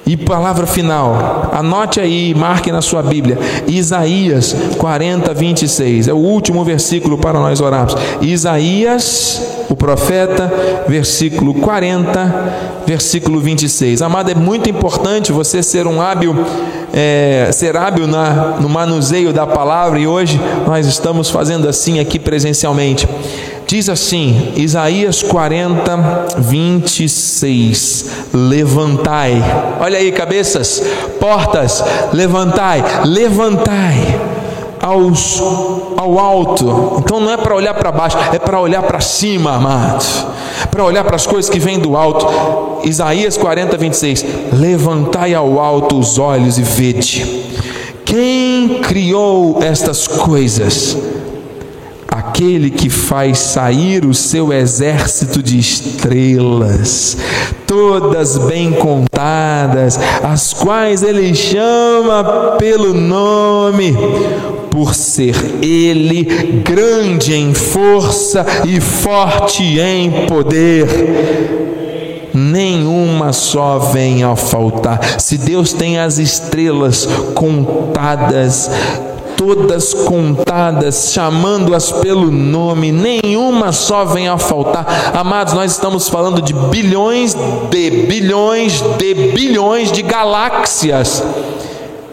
E 0.07 0.15
palavra 0.15 0.65
final, 0.65 1.49
anote 1.51 1.99
aí, 1.99 2.33
marque 2.33 2.71
na 2.71 2.81
sua 2.81 3.03
Bíblia, 3.03 3.37
Isaías 3.67 4.55
40, 4.77 5.33
26, 5.33 6.07
é 6.07 6.13
o 6.13 6.17
último 6.17 6.63
versículo 6.63 7.17
para 7.17 7.37
nós 7.37 7.59
orarmos. 7.59 7.93
Isaías, 8.21 9.41
o 9.69 9.75
profeta, 9.75 10.49
versículo 10.87 11.55
40, 11.55 12.83
versículo 12.87 13.41
26. 13.41 14.01
Amado, 14.01 14.31
é 14.31 14.35
muito 14.35 14.69
importante 14.69 15.33
você 15.33 15.61
ser 15.61 15.85
um 15.85 16.01
hábil, 16.01 16.33
é, 16.93 17.49
ser 17.51 17.75
hábil 17.75 18.07
na, 18.07 18.55
no 18.61 18.69
manuseio 18.69 19.33
da 19.33 19.45
palavra, 19.45 19.99
e 19.99 20.07
hoje 20.07 20.39
nós 20.65 20.87
estamos 20.87 21.29
fazendo 21.29 21.67
assim 21.67 21.99
aqui 21.99 22.17
presencialmente. 22.17 23.05
Diz 23.67 23.89
assim, 23.89 24.53
Isaías 24.55 25.21
40, 25.21 26.37
26: 26.37 28.05
Levantai, 28.33 29.43
olha 29.81 29.97
aí, 29.97 30.09
cabeças, 30.13 30.81
portas, 31.19 31.83
levantai, 32.13 32.81
levantai 33.03 34.21
aos, 34.79 35.41
ao 35.97 36.17
alto. 36.17 36.95
Então 36.99 37.19
não 37.19 37.29
é 37.29 37.35
para 37.35 37.53
olhar 37.53 37.73
para 37.73 37.91
baixo, 37.91 38.17
é 38.31 38.39
para 38.39 38.57
olhar 38.57 38.83
para 38.83 39.01
cima, 39.01 39.55
amado. 39.55 40.05
Para 40.71 40.85
olhar 40.85 41.03
para 41.03 41.17
as 41.17 41.27
coisas 41.27 41.51
que 41.51 41.59
vêm 41.59 41.77
do 41.77 41.97
alto. 41.97 42.25
Isaías 42.87 43.35
40, 43.35 43.75
26: 43.75 44.25
Levantai 44.53 45.33
ao 45.33 45.59
alto 45.59 45.99
os 45.99 46.17
olhos 46.17 46.57
e 46.57 46.61
vede. 46.61 47.43
Quem 48.05 48.79
criou 48.81 49.59
estas 49.61 50.07
coisas? 50.07 50.97
Aquele 52.17 52.71
que 52.71 52.89
faz 52.89 53.37
sair 53.37 54.03
o 54.03 54.13
seu 54.13 54.51
exército 54.51 55.43
de 55.43 55.59
estrelas, 55.59 57.15
todas 57.67 58.39
bem 58.39 58.71
contadas, 58.71 59.99
as 60.23 60.51
quais 60.51 61.03
ele 61.03 61.35
chama 61.35 62.55
pelo 62.57 62.91
nome, 62.93 63.95
por 64.71 64.95
ser 64.95 65.35
ele 65.61 66.23
grande 66.63 67.35
em 67.35 67.53
força 67.53 68.43
e 68.65 68.81
forte 68.81 69.79
em 69.79 70.25
poder 70.25 70.87
nenhuma 72.33 73.33
só 73.33 73.79
vem 73.79 74.23
a 74.23 74.35
faltar. 74.35 75.19
Se 75.19 75.39
Deus 75.39 75.73
tem 75.73 75.97
as 75.97 76.19
estrelas 76.19 77.07
contadas, 77.33 78.69
todas 79.37 79.93
contadas, 79.93 81.11
chamando-as 81.13 81.91
pelo 81.91 82.31
nome, 82.31 82.91
nenhuma 82.91 83.71
só 83.71 84.03
vem 84.03 84.27
a 84.27 84.37
faltar. 84.37 85.11
Amados, 85.13 85.53
nós 85.53 85.71
estamos 85.71 86.09
falando 86.09 86.41
de 86.41 86.53
bilhões 86.53 87.35
de 87.69 87.89
bilhões 88.07 88.81
de 88.97 89.13
bilhões 89.13 89.91
de 89.91 90.01
galáxias. 90.01 91.23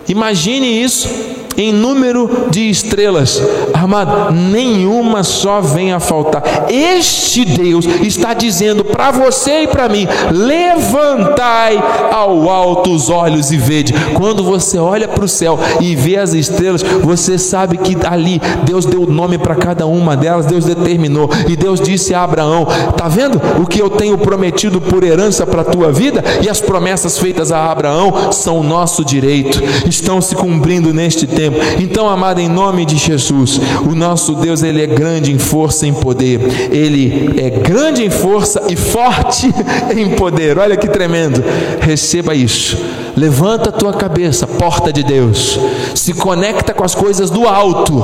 Imagine 0.07 0.83
isso 0.83 1.09
em 1.57 1.73
número 1.73 2.49
de 2.51 2.69
estrelas, 2.69 3.41
amado, 3.73 4.33
nenhuma 4.33 5.23
só 5.23 5.61
vem 5.61 5.93
a 5.93 6.01
faltar. 6.01 6.67
Este 6.69 7.45
Deus 7.45 7.87
está 8.03 8.35
dizendo 8.35 8.85
para 8.85 9.11
você 9.11 9.63
e 9.63 9.67
para 9.69 9.89
mim: 9.89 10.07
levantai 10.31 11.83
ao 12.13 12.49
alto 12.49 12.93
os 12.93 13.09
olhos 13.09 13.53
e 13.53 13.57
vede. 13.57 13.93
Quando 14.15 14.43
você 14.43 14.79
olha 14.79 15.07
para 15.07 15.25
o 15.25 15.29
céu 15.29 15.59
e 15.81 15.95
vê 15.95 16.17
as 16.17 16.35
estrelas, 16.35 16.83
você 16.83 17.39
sabe 17.39 17.79
que 17.79 17.97
ali 18.07 18.41
Deus 18.65 18.85
deu 18.85 19.07
nome 19.07 19.39
para 19.39 19.55
cada 19.55 19.87
uma 19.87 20.17
delas, 20.17 20.47
Deus 20.47 20.65
determinou. 20.65 21.31
E 21.49 21.57
Deus 21.57 21.81
disse 21.81 22.15
a 22.15 22.23
Abraão: 22.23 22.67
Está 22.91 23.09
vendo 23.09 23.41
o 23.63 23.67
que 23.67 23.81
eu 23.81 23.91
tenho 23.91 24.19
prometido 24.19 24.81
por 24.81 25.05
herança 25.05 25.47
para 25.47 25.63
a 25.63 25.65
tua 25.65 25.93
vida? 25.93 26.23
E 26.43 26.49
as 26.49 26.61
promessas 26.61 27.19
feitas 27.19 27.53
a 27.53 27.71
Abraão 27.71 28.33
são 28.33 28.63
nosso 28.63 29.05
direito, 29.05 29.63
estão 29.87 30.21
se 30.21 30.35
cumprindo 30.35 30.93
neste 30.93 31.27
tempo 31.27 31.44
tempo. 31.45 31.59
Então, 31.79 32.09
amado, 32.09 32.41
em 32.41 32.49
nome 32.49 32.85
de 32.85 32.97
Jesus, 32.97 33.61
o 33.87 33.95
nosso 33.95 34.35
Deus, 34.35 34.63
ele 34.63 34.83
é 34.83 34.87
grande 34.87 35.33
em 35.33 35.39
força 35.39 35.87
e 35.87 35.91
em 35.91 35.95
poder. 35.95 36.41
Ele 36.73 37.35
é 37.39 37.51
grande 37.51 38.05
em 38.05 38.11
força 38.11 38.63
e 38.69 38.77
forte 38.77 39.53
em 39.97 40.11
poder. 40.11 40.59
Olha 40.59 40.77
que 40.77 40.89
tremendo. 40.89 41.43
Receba 41.81 42.35
isso. 42.35 42.79
Levanta 43.17 43.69
a 43.69 43.73
tua 43.73 43.93
cabeça, 43.93 44.47
porta 44.47 44.93
de 44.93 45.03
Deus. 45.03 45.59
Se 45.95 46.13
conecta 46.15 46.73
com 46.73 46.85
as 46.85 46.95
coisas 46.95 47.31
do 47.31 47.47
alto 47.47 47.95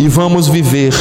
e 0.00 0.08
vamos 0.08 0.48
viver 0.48 0.92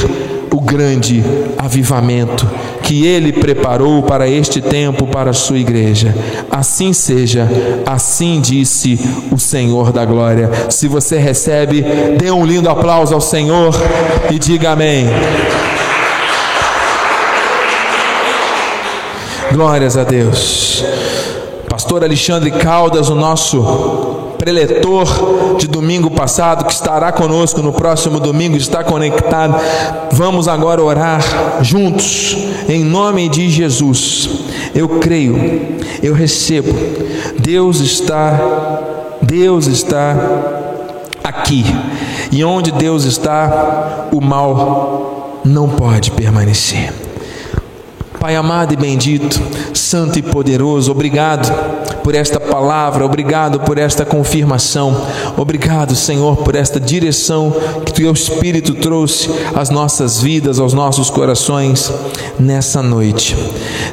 o 0.53 0.61
grande 0.61 1.23
avivamento 1.57 2.47
que 2.87 3.05
ele 3.05 3.33
preparou 3.33 4.01
para 4.01 4.29
este 4.29 4.61
tempo 4.61 5.05
para 5.05 5.31
a 5.31 5.33
sua 5.33 5.57
igreja. 5.57 6.15
Assim 6.49 6.93
seja, 6.93 7.45
assim 7.85 8.39
disse 8.39 8.97
o 9.29 9.37
Senhor 9.37 9.91
da 9.91 10.05
glória. 10.05 10.49
Se 10.69 10.87
você 10.87 11.17
recebe, 11.17 11.83
dê 12.17 12.31
um 12.31 12.45
lindo 12.45 12.69
aplauso 12.69 13.13
ao 13.13 13.19
Senhor 13.19 13.75
e 14.31 14.39
diga 14.39 14.71
amém. 14.71 15.05
Glórias 19.51 19.97
a 19.97 20.05
Deus. 20.05 20.81
Pastor 21.69 22.05
Alexandre 22.05 22.51
Caldas, 22.51 23.09
o 23.09 23.15
nosso 23.15 24.26
preletor 24.37 25.55
de 25.57 25.67
domingo 25.67 26.09
passado, 26.09 26.65
que 26.65 26.73
estará 26.73 27.11
conosco 27.11 27.61
no 27.61 27.73
próximo 27.73 28.19
domingo, 28.19 28.55
está 28.55 28.83
conectado. 28.83 29.55
Vamos 30.11 30.47
agora 30.47 30.83
orar 30.83 31.21
juntos, 31.61 32.37
em 32.69 32.83
nome 32.83 33.27
de 33.29 33.49
Jesus. 33.49 34.29
Eu 34.73 34.99
creio, 34.99 35.37
eu 36.01 36.13
recebo. 36.13 36.73
Deus 37.39 37.79
está, 37.79 39.17
Deus 39.21 39.67
está 39.67 40.15
aqui. 41.23 41.65
E 42.31 42.43
onde 42.43 42.71
Deus 42.71 43.03
está, 43.03 44.07
o 44.11 44.21
mal 44.21 45.41
não 45.43 45.69
pode 45.69 46.11
permanecer. 46.11 46.93
Pai 48.19 48.35
amado 48.35 48.73
e 48.73 48.75
bendito, 48.75 49.39
santo 49.73 50.17
e 50.17 50.21
poderoso, 50.21 50.91
obrigado 50.91 51.86
por 52.07 52.15
esta 52.15 52.39
palavra, 52.39 53.05
obrigado 53.05 53.59
por 53.59 53.77
esta 53.77 54.05
confirmação, 54.05 54.95
obrigado, 55.35 55.93
Senhor, 55.93 56.37
por 56.37 56.55
esta 56.55 56.79
direção 56.79 57.53
que 57.85 57.91
teu 57.91 58.13
Espírito 58.13 58.75
trouxe 58.75 59.29
às 59.53 59.69
nossas 59.69 60.21
vidas, 60.21 60.57
aos 60.57 60.71
nossos 60.71 61.09
corações 61.09 61.91
nessa 62.39 62.81
noite. 62.81 63.35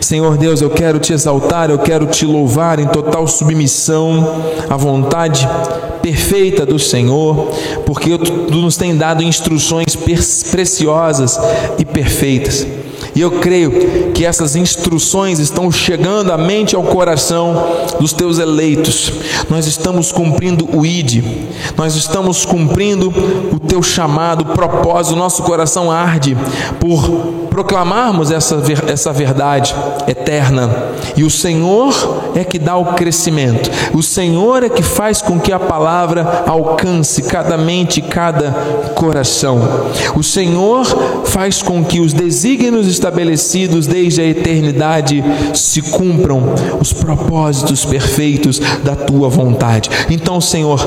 Senhor 0.00 0.37
Deus, 0.37 0.61
eu 0.61 0.70
quero 0.70 1.00
te 1.00 1.12
exaltar, 1.12 1.70
eu 1.70 1.79
quero 1.81 2.07
te 2.07 2.24
louvar 2.24 2.79
em 2.79 2.87
total 2.87 3.27
submissão 3.27 4.44
à 4.70 4.77
vontade 4.77 5.48
perfeita 6.00 6.64
do 6.64 6.79
Senhor, 6.79 7.50
porque 7.85 8.16
tu 8.16 8.55
nos 8.55 8.77
tem 8.77 8.96
dado 8.96 9.24
instruções 9.24 9.96
preciosas 9.96 11.37
e 11.81 11.85
perfeitas. 11.85 12.64
E 13.14 13.20
eu 13.20 13.31
creio 13.31 14.12
que 14.12 14.24
essas 14.24 14.57
instruções 14.57 15.38
estão 15.38 15.70
chegando 15.70 16.33
à 16.33 16.38
mente 16.38 16.72
e 16.72 16.77
ao 16.77 16.83
coração 16.83 17.55
dos 18.00 18.12
teus 18.12 18.38
eleitos. 18.38 19.12
Nós 19.48 19.66
estamos 19.66 20.11
cumprindo 20.11 20.68
o 20.77 20.85
ID, 20.85 21.22
nós 21.77 21.94
estamos 21.94 22.44
cumprindo 22.44 23.12
o 23.53 23.59
teu 23.61 23.83
chamado, 23.83 24.42
o 24.42 24.46
propósito, 24.46 25.16
nosso 25.16 25.42
coração 25.42 25.90
arde 25.90 26.37
por 26.81 27.43
proclamarmos 27.55 28.33
essa, 28.33 28.61
essa 28.88 29.13
verdade 29.13 29.73
eterna. 30.09 30.69
E 31.17 31.23
o 31.23 31.31
Senhor 31.31 31.94
é 32.35 32.42
que 32.42 32.59
dá 32.59 32.77
o 32.77 32.94
crescimento, 32.94 33.71
o 33.94 34.02
Senhor 34.02 34.65
é 34.65 34.69
que 34.69 34.83
faz 34.83 35.23
com 35.23 35.38
que 35.38 35.52
a 35.52 35.59
palavra 35.59 36.42
alcance 36.48 37.23
cada 37.23 37.57
mente, 37.57 38.02
cada 38.02 38.50
coração. 38.96 39.61
O 40.17 40.23
Senhor 40.23 40.85
faz 41.27 41.63
com 41.63 41.85
que 41.85 42.00
os 42.00 42.13
desígnios 42.13 42.88
estabelecidos 42.88 43.87
desde 43.87 44.21
a 44.21 44.27
eternidade 44.27 45.23
se 45.55 45.81
cumpram, 45.81 46.55
os 46.81 46.92
propósitos 46.92 47.85
perfeitos 47.85 48.59
da 48.83 48.96
tua 48.96 49.29
vontade. 49.29 49.88
Então, 50.11 50.40
Senhor, 50.40 50.81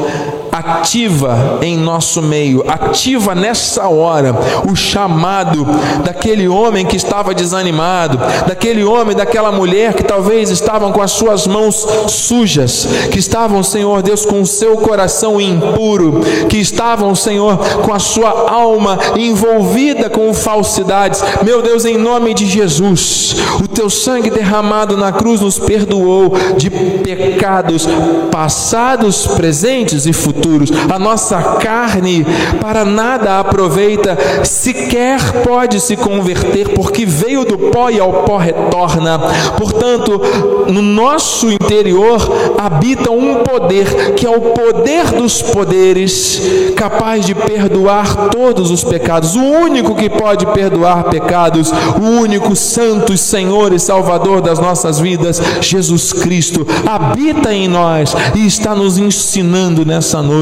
ativa 0.57 1.59
em 1.61 1.77
nosso 1.77 2.21
meio, 2.21 2.63
ativa 2.67 3.35
nessa 3.35 3.87
hora 3.87 4.35
o 4.69 4.75
chamado 4.75 5.65
daquele 6.03 6.47
homem 6.47 6.85
que 6.85 6.95
estava 6.95 7.33
desanimado, 7.33 8.17
daquele 8.47 8.83
homem, 8.83 9.15
daquela 9.15 9.51
mulher 9.51 9.93
que 9.93 10.03
talvez 10.03 10.49
estavam 10.49 10.91
com 10.91 11.01
as 11.01 11.11
suas 11.11 11.45
mãos 11.45 11.87
sujas, 12.07 12.87
que 13.11 13.19
estavam, 13.19 13.61
Senhor 13.61 14.01
Deus, 14.01 14.25
com 14.25 14.41
o 14.41 14.47
seu 14.47 14.77
coração 14.77 15.39
impuro, 15.39 16.21
que 16.49 16.57
estavam, 16.57 17.13
Senhor, 17.13 17.57
com 17.83 17.93
a 17.93 17.99
sua 17.99 18.49
alma 18.51 18.97
envolvida 19.15 20.09
com 20.09 20.33
falsidades. 20.33 21.23
Meu 21.43 21.61
Deus, 21.61 21.85
em 21.85 21.97
nome 21.97 22.33
de 22.33 22.45
Jesus, 22.47 23.35
o 23.63 23.67
teu 23.67 23.89
sangue 23.89 24.29
derramado 24.29 24.97
na 24.97 25.11
cruz 25.11 25.41
nos 25.41 25.59
perdoou 25.59 26.33
de 26.57 26.69
pecados 26.69 27.87
passados, 28.31 29.27
presentes 29.27 30.05
e 30.05 30.13
futuros 30.13 30.46
futuros. 30.47 30.71
A 30.89 30.97
nossa 30.97 31.41
carne 31.59 32.25
para 32.61 32.85
nada 32.85 33.39
aproveita, 33.39 34.17
sequer 34.43 35.19
pode 35.43 35.79
se 35.79 35.95
converter, 35.95 36.69
porque 36.69 37.05
veio 37.05 37.45
do 37.45 37.57
pó 37.57 37.89
e 37.89 37.99
ao 37.99 38.23
pó 38.23 38.37
retorna. 38.37 39.19
Portanto, 39.57 40.21
no 40.67 40.81
nosso 40.81 41.51
interior 41.51 42.21
habita 42.57 43.11
um 43.11 43.43
poder, 43.43 44.13
que 44.15 44.25
é 44.25 44.29
o 44.29 44.41
poder 44.41 45.05
dos 45.11 45.41
poderes, 45.41 46.41
capaz 46.75 47.25
de 47.25 47.35
perdoar 47.35 48.29
todos 48.29 48.71
os 48.71 48.83
pecados. 48.83 49.35
O 49.35 49.41
único 49.41 49.95
que 49.95 50.09
pode 50.09 50.45
perdoar 50.47 51.05
pecados, 51.05 51.71
o 52.01 52.21
único 52.21 52.55
santo 52.55 53.17
Senhor 53.17 53.73
e 53.73 53.79
Salvador 53.79 54.41
das 54.41 54.59
nossas 54.59 54.99
vidas, 54.99 55.41
Jesus 55.61 56.13
Cristo, 56.13 56.65
habita 56.85 57.53
em 57.53 57.67
nós 57.67 58.15
e 58.35 58.45
está 58.45 58.75
nos 58.75 58.97
ensinando 58.97 59.85
nessa 59.85 60.21
noite. 60.21 60.36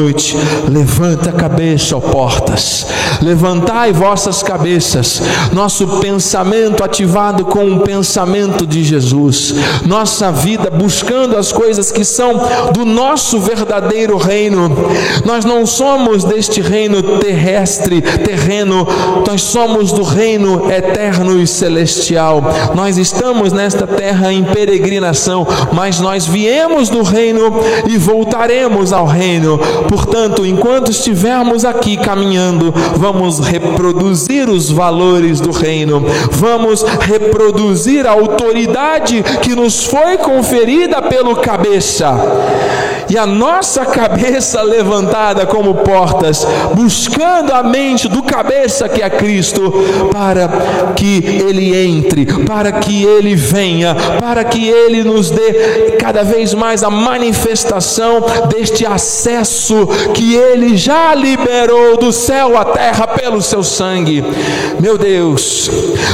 Levanta 0.70 1.30
a 1.30 1.34
cabeça, 1.34 1.98
ó 1.98 2.00
portas, 2.00 2.88
levantai 3.22 3.92
vossas 3.92 4.44
cabeças, 4.44 5.22
nosso 5.52 5.88
pensamento 6.00 6.84
ativado 6.84 7.46
com 7.46 7.66
o 7.74 7.80
pensamento 7.82 8.66
de 8.66 8.84
Jesus, 8.84 9.56
nossa 9.86 10.32
vida 10.32 10.70
buscando 10.70 11.38
as 11.38 11.52
coisas 11.52 11.92
que 11.92 12.04
são 12.04 12.34
do 12.74 12.86
nosso 12.86 13.40
verdadeiro 13.40 14.18
reino. 14.18 14.72
Nós 15.26 15.46
não 15.46 15.66
somos 15.66 16.24
deste 16.24 16.62
reino 16.62 17.20
terrestre, 17.20 18.02
terreno, 18.02 18.88
nós 19.28 19.42
somos 19.42 19.92
do 19.92 20.04
reino 20.04 20.72
eterno 20.72 21.42
e 21.42 21.48
celestial. 21.48 22.44
Nós 22.74 22.98
estamos 22.98 23.52
nesta 23.52 23.88
terra 23.88 24.32
em 24.32 24.44
peregrinação, 24.44 25.48
mas 25.72 26.00
nós 26.00 26.26
viemos 26.26 26.90
do 26.90 27.04
reino 27.04 27.54
e 27.88 27.98
voltaremos 27.98 28.94
ao 28.94 29.06
reino. 29.06 29.60
Portanto, 29.88 30.46
enquanto 30.46 30.92
estivermos 30.92 31.66
aqui 31.66 31.98
caminhando, 31.98 32.74
vamos 32.96 33.40
reproduzir 33.40 34.50
os 34.50 34.70
valores 34.70 35.40
do 35.40 35.52
reino, 35.52 36.04
vamos 36.32 36.84
reproduzir 36.84 38.06
a 38.06 38.12
autoridade 38.12 39.24
que 39.42 39.56
nos 39.56 39.86
foi 39.86 40.18
conferida 40.18 41.02
pelo 41.02 41.36
cabeça. 41.36 42.14
E 43.10 43.18
a 43.18 43.26
nossa 43.26 43.86
cabeça 43.86 44.62
levantada 44.64 45.46
como 45.46 45.76
portas, 45.76 46.46
buscando 46.74 47.54
a 47.54 47.62
mente 47.62 48.08
do 48.08 48.24
cabeça 48.24 48.90
que 48.90 49.02
é 49.02 49.10
Cristo, 49.10 49.72
para 50.12 50.48
que 50.96 51.24
ele 51.48 51.76
entre, 51.76 52.26
para 52.46 52.72
que 52.72 53.04
ele 53.04 53.36
venha, 53.36 53.96
para 54.20 54.44
que 54.44 54.68
ele 54.68 55.04
nos 55.04 55.30
dê 55.30 55.96
cada 56.00 56.24
vez 56.24 56.54
mais 56.54 56.84
a 56.84 56.90
manifestação 56.90 58.24
deste 58.50 58.86
acesso 58.86 59.75
que 60.14 60.36
ele 60.36 60.78
já 60.78 61.14
liberou 61.14 61.98
do 61.98 62.12
céu 62.12 62.58
à 62.58 62.66
terra 62.66 63.08
pelo 63.08 63.42
seu 63.42 63.64
sangue. 63.64 64.24
Meu 64.80 64.98
Deus, 64.98 65.70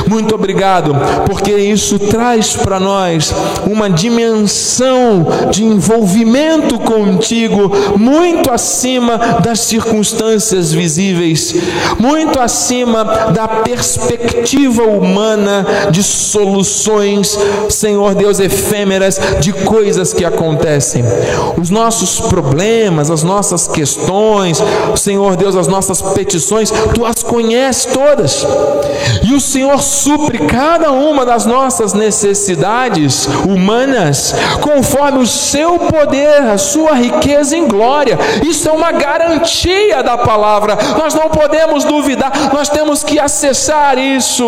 muito 0.08 0.36
obrigado, 0.36 0.96
porque 1.26 1.52
isso 1.52 2.00
traz 2.00 2.56
para 2.56 2.80
nós 2.80 3.34
uma 3.70 3.90
dimensão 3.90 5.26
de 5.52 5.64
envolvimento 5.64 6.80
contigo 6.80 7.72
muito 7.98 8.52
acima 8.52 9.18
das 9.44 9.60
circunstâncias 9.62 10.72
visíveis, 10.72 11.56
muito 12.00 12.40
acima 12.40 13.04
da 13.04 13.48
perspectiva 13.48 14.84
humana 14.84 15.66
de 15.92 16.04
soluções, 16.04 17.38
Senhor 17.70 18.16
Deus, 18.16 18.40
efêmeras 18.40 19.20
de 19.40 19.52
coisas 19.52 20.14
que 20.14 20.24
acontecem. 20.24 21.04
Os 21.60 21.70
nossos 21.70 22.20
problemas, 22.20 23.10
as 23.10 23.24
nossas 23.24 23.51
questões, 23.68 24.62
Senhor 24.96 25.36
Deus, 25.36 25.56
as 25.56 25.68
nossas 25.68 26.02
petições, 26.02 26.72
tu 26.94 27.06
as 27.06 27.24
conheces 27.24 27.86
todas. 27.86 28.46
E 29.24 29.34
o 29.34 29.42
Senhor 29.42 29.82
supre 29.82 30.40
cada 30.40 30.92
uma 30.92 31.26
das 31.26 31.46
nossas 31.46 31.94
necessidades 31.94 33.28
humanas 33.48 34.34
conforme 34.62 35.20
o 35.20 35.28
seu 35.28 35.80
poder, 35.80 36.42
a 36.44 36.58
sua 36.58 36.94
riqueza 36.94 37.56
em 37.56 37.68
glória. 37.68 38.18
Isso 38.46 38.70
é 38.70 38.72
uma 38.72 38.92
garantia 38.92 40.04
da 40.04 40.18
palavra. 40.18 40.78
Nós 40.98 41.14
não 41.14 41.30
podemos 41.30 41.84
duvidar, 41.84 42.32
nós 42.54 42.70
temos 42.70 42.81
que 43.00 43.20
acessar 43.20 43.98
isso, 43.98 44.44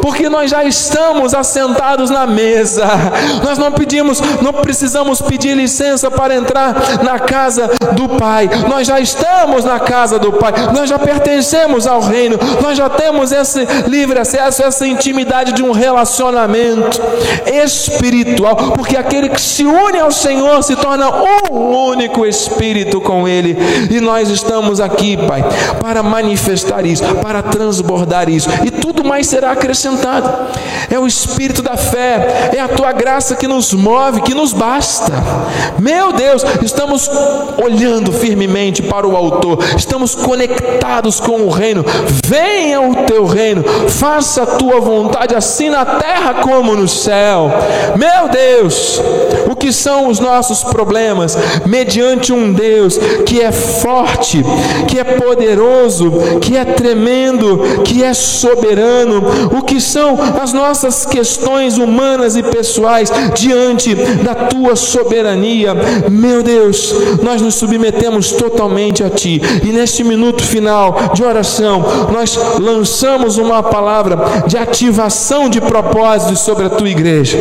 porque 0.00 0.28
nós 0.28 0.50
já 0.50 0.64
estamos 0.64 1.34
assentados 1.34 2.10
na 2.10 2.26
mesa. 2.26 2.86
Nós 3.44 3.58
não 3.58 3.70
pedimos, 3.70 4.20
não 4.42 4.52
precisamos 4.52 5.20
pedir 5.20 5.54
licença 5.54 6.10
para 6.10 6.34
entrar 6.34 6.74
na 7.02 7.18
casa 7.18 7.70
do 7.92 8.08
Pai. 8.08 8.48
Nós 8.68 8.86
já 8.86 8.98
estamos 8.98 9.64
na 9.64 9.78
casa 9.78 10.18
do 10.18 10.32
Pai. 10.32 10.52
Nós 10.74 10.88
já 10.88 10.98
pertencemos 10.98 11.86
ao 11.86 12.00
reino. 12.00 12.38
Nós 12.62 12.76
já 12.76 12.88
temos 12.88 13.32
esse 13.32 13.66
livre 13.86 14.18
acesso, 14.18 14.62
essa 14.62 14.86
intimidade 14.86 15.52
de 15.52 15.62
um 15.62 15.72
relacionamento 15.72 17.00
espiritual, 17.46 18.56
porque 18.72 18.96
aquele 18.96 19.28
que 19.28 19.40
se 19.40 19.64
une 19.64 19.98
ao 19.98 20.10
Senhor 20.10 20.62
se 20.62 20.76
torna 20.76 21.10
um 21.10 21.88
único 21.88 22.26
espírito 22.26 23.00
com 23.00 23.26
Ele. 23.26 23.56
E 23.90 24.00
nós 24.00 24.28
estamos 24.28 24.80
aqui, 24.80 25.16
Pai, 25.16 25.44
para 25.80 26.02
manifestar 26.02 26.84
isso, 26.84 27.04
para 27.16 27.42
transbordar 27.58 28.28
isso, 28.28 28.48
e 28.64 28.70
tudo 28.70 29.04
mais 29.04 29.26
será 29.26 29.50
acrescentado. 29.50 30.32
É 30.88 30.98
o 30.98 31.06
espírito 31.06 31.60
da 31.60 31.76
fé, 31.76 32.50
é 32.54 32.60
a 32.60 32.68
tua 32.68 32.92
graça 32.92 33.34
que 33.34 33.48
nos 33.48 33.72
move, 33.74 34.22
que 34.22 34.32
nos 34.32 34.52
basta. 34.52 35.12
Meu 35.78 36.12
Deus, 36.12 36.44
estamos 36.62 37.10
olhando 37.62 38.12
firmemente 38.12 38.80
para 38.82 39.06
o 39.06 39.16
Autor, 39.16 39.58
estamos 39.76 40.14
conectados 40.14 41.18
com 41.18 41.42
o 41.42 41.50
Reino. 41.50 41.84
Venha 42.24 42.80
o 42.80 42.94
teu 43.06 43.26
reino, 43.26 43.64
faça 43.88 44.44
a 44.44 44.46
tua 44.46 44.80
vontade, 44.80 45.34
assim 45.34 45.68
na 45.68 45.84
terra 45.84 46.34
como 46.34 46.76
no 46.76 46.86
céu. 46.86 47.50
Meu 47.96 48.28
Deus, 48.28 49.00
o 49.50 49.56
que 49.56 49.72
são 49.72 50.08
os 50.08 50.20
nossos 50.20 50.62
problemas? 50.62 51.36
Mediante 51.66 52.32
um 52.32 52.52
Deus 52.52 52.98
que 53.26 53.40
é 53.40 53.50
forte, 53.50 54.44
que 54.86 54.98
é 54.98 55.04
poderoso, 55.04 56.12
que 56.40 56.56
é 56.56 56.64
tremendo, 56.64 57.47
que 57.84 58.02
é 58.02 58.12
soberano. 58.14 59.22
O 59.58 59.62
que 59.62 59.80
são 59.80 60.18
as 60.40 60.52
nossas 60.52 61.06
questões 61.06 61.78
humanas 61.78 62.36
e 62.36 62.42
pessoais 62.42 63.10
diante 63.34 63.94
da 63.94 64.34
tua 64.34 64.76
soberania? 64.76 65.74
Meu 66.10 66.42
Deus, 66.42 66.94
nós 67.22 67.40
nos 67.40 67.54
submetemos 67.54 68.32
totalmente 68.32 69.02
a 69.02 69.10
ti. 69.10 69.40
E 69.62 69.68
neste 69.68 70.04
minuto 70.04 70.42
final 70.42 71.10
de 71.14 71.22
oração, 71.22 71.84
nós 72.12 72.38
lançamos 72.58 73.38
uma 73.38 73.62
palavra 73.62 74.18
de 74.46 74.56
ativação 74.56 75.48
de 75.48 75.60
propósitos 75.60 76.40
sobre 76.40 76.66
a 76.66 76.70
tua 76.70 76.88
igreja 76.88 77.38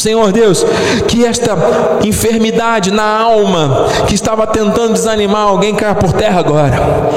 Senhor 0.00 0.32
Deus, 0.32 0.64
que 1.06 1.24
esta 1.24 1.56
enfermidade 2.04 2.90
na 2.90 3.04
alma 3.04 3.86
que 4.06 4.14
estava 4.14 4.46
tentando 4.46 4.94
desanimar 4.94 5.46
alguém 5.46 5.74
caia 5.74 5.94
por 5.94 6.12
terra 6.12 6.40
agora. 6.40 7.10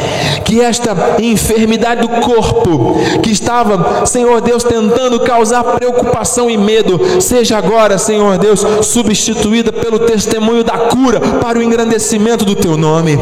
Que 0.43 0.61
esta 0.61 0.95
enfermidade 1.19 2.01
do 2.01 2.09
corpo 2.09 2.97
que 3.21 3.31
estava, 3.31 4.05
Senhor 4.05 4.41
Deus, 4.41 4.63
tentando 4.63 5.19
causar 5.21 5.63
preocupação 5.63 6.49
e 6.49 6.57
medo, 6.57 7.21
seja 7.21 7.57
agora, 7.57 7.97
Senhor 7.97 8.38
Deus, 8.38 8.65
substituída 8.81 9.71
pelo 9.71 9.99
testemunho 9.99 10.63
da 10.63 10.77
cura 10.77 11.19
para 11.19 11.57
o 11.57 11.63
engrandecimento 11.63 12.45
do 12.45 12.55
teu 12.55 12.77
nome. 12.77 13.17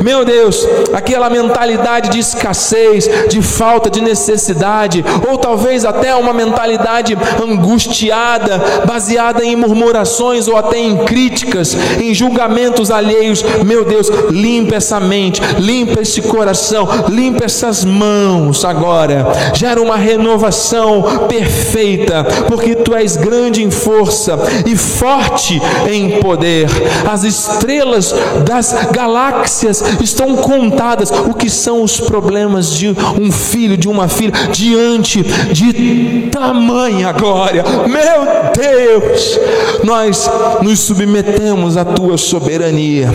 Meu 0.00 0.24
Deus, 0.24 0.66
aquela 0.92 1.30
mentalidade 1.30 2.10
de 2.10 2.18
escassez, 2.18 3.08
de 3.28 3.40
falta 3.40 3.88
de 3.88 4.00
necessidade, 4.00 5.04
ou 5.28 5.38
talvez 5.38 5.84
até 5.84 6.14
uma 6.14 6.32
mentalidade 6.32 7.16
angustiada, 7.42 8.60
baseada 8.86 9.44
em 9.44 9.56
murmurações 9.56 10.48
ou 10.48 10.56
até 10.56 10.78
em 10.78 10.98
críticas, 11.04 11.76
em 12.00 12.14
julgamentos 12.14 12.90
alheios. 12.90 13.42
Meu 13.64 13.84
Deus, 13.84 14.08
limpa 14.30 14.76
essa 14.76 15.00
mente, 15.00 15.40
limpa 15.58 16.00
esse 16.00 16.22
coração, 16.22 16.88
limpa 17.08 17.44
essas 17.44 17.84
mãos 17.84 18.64
agora. 18.64 19.26
Gera 19.54 19.80
uma 19.80 19.96
renovação 19.96 21.26
perfeita, 21.28 22.24
porque 22.48 22.74
tu 22.74 22.94
és 22.94 23.16
grande 23.16 23.62
em 23.62 23.70
força 23.70 24.38
e 24.66 24.76
forte 24.76 25.60
em 25.90 26.20
poder. 26.20 26.68
As 27.10 27.24
estrelas 27.24 28.14
das 28.44 28.74
galáxias 28.92 29.82
estão 30.00 30.36
contadas. 30.36 31.10
O 31.10 31.34
que 31.34 31.50
são 31.50 31.82
os 31.82 32.00
problemas 32.00 32.72
de 32.72 32.88
um 32.88 33.30
filho, 33.30 33.76
de 33.76 33.88
uma 33.88 34.08
filha, 34.08 34.32
diante 34.50 35.22
de 35.22 36.28
tamanha 36.30 37.12
glória? 37.12 37.64
Meu 37.86 38.52
Deus! 38.54 38.61
Deus, 38.62 39.40
nós 39.82 40.30
nos 40.62 40.78
submetemos 40.78 41.76
à 41.76 41.84
tua 41.84 42.16
soberania, 42.16 43.10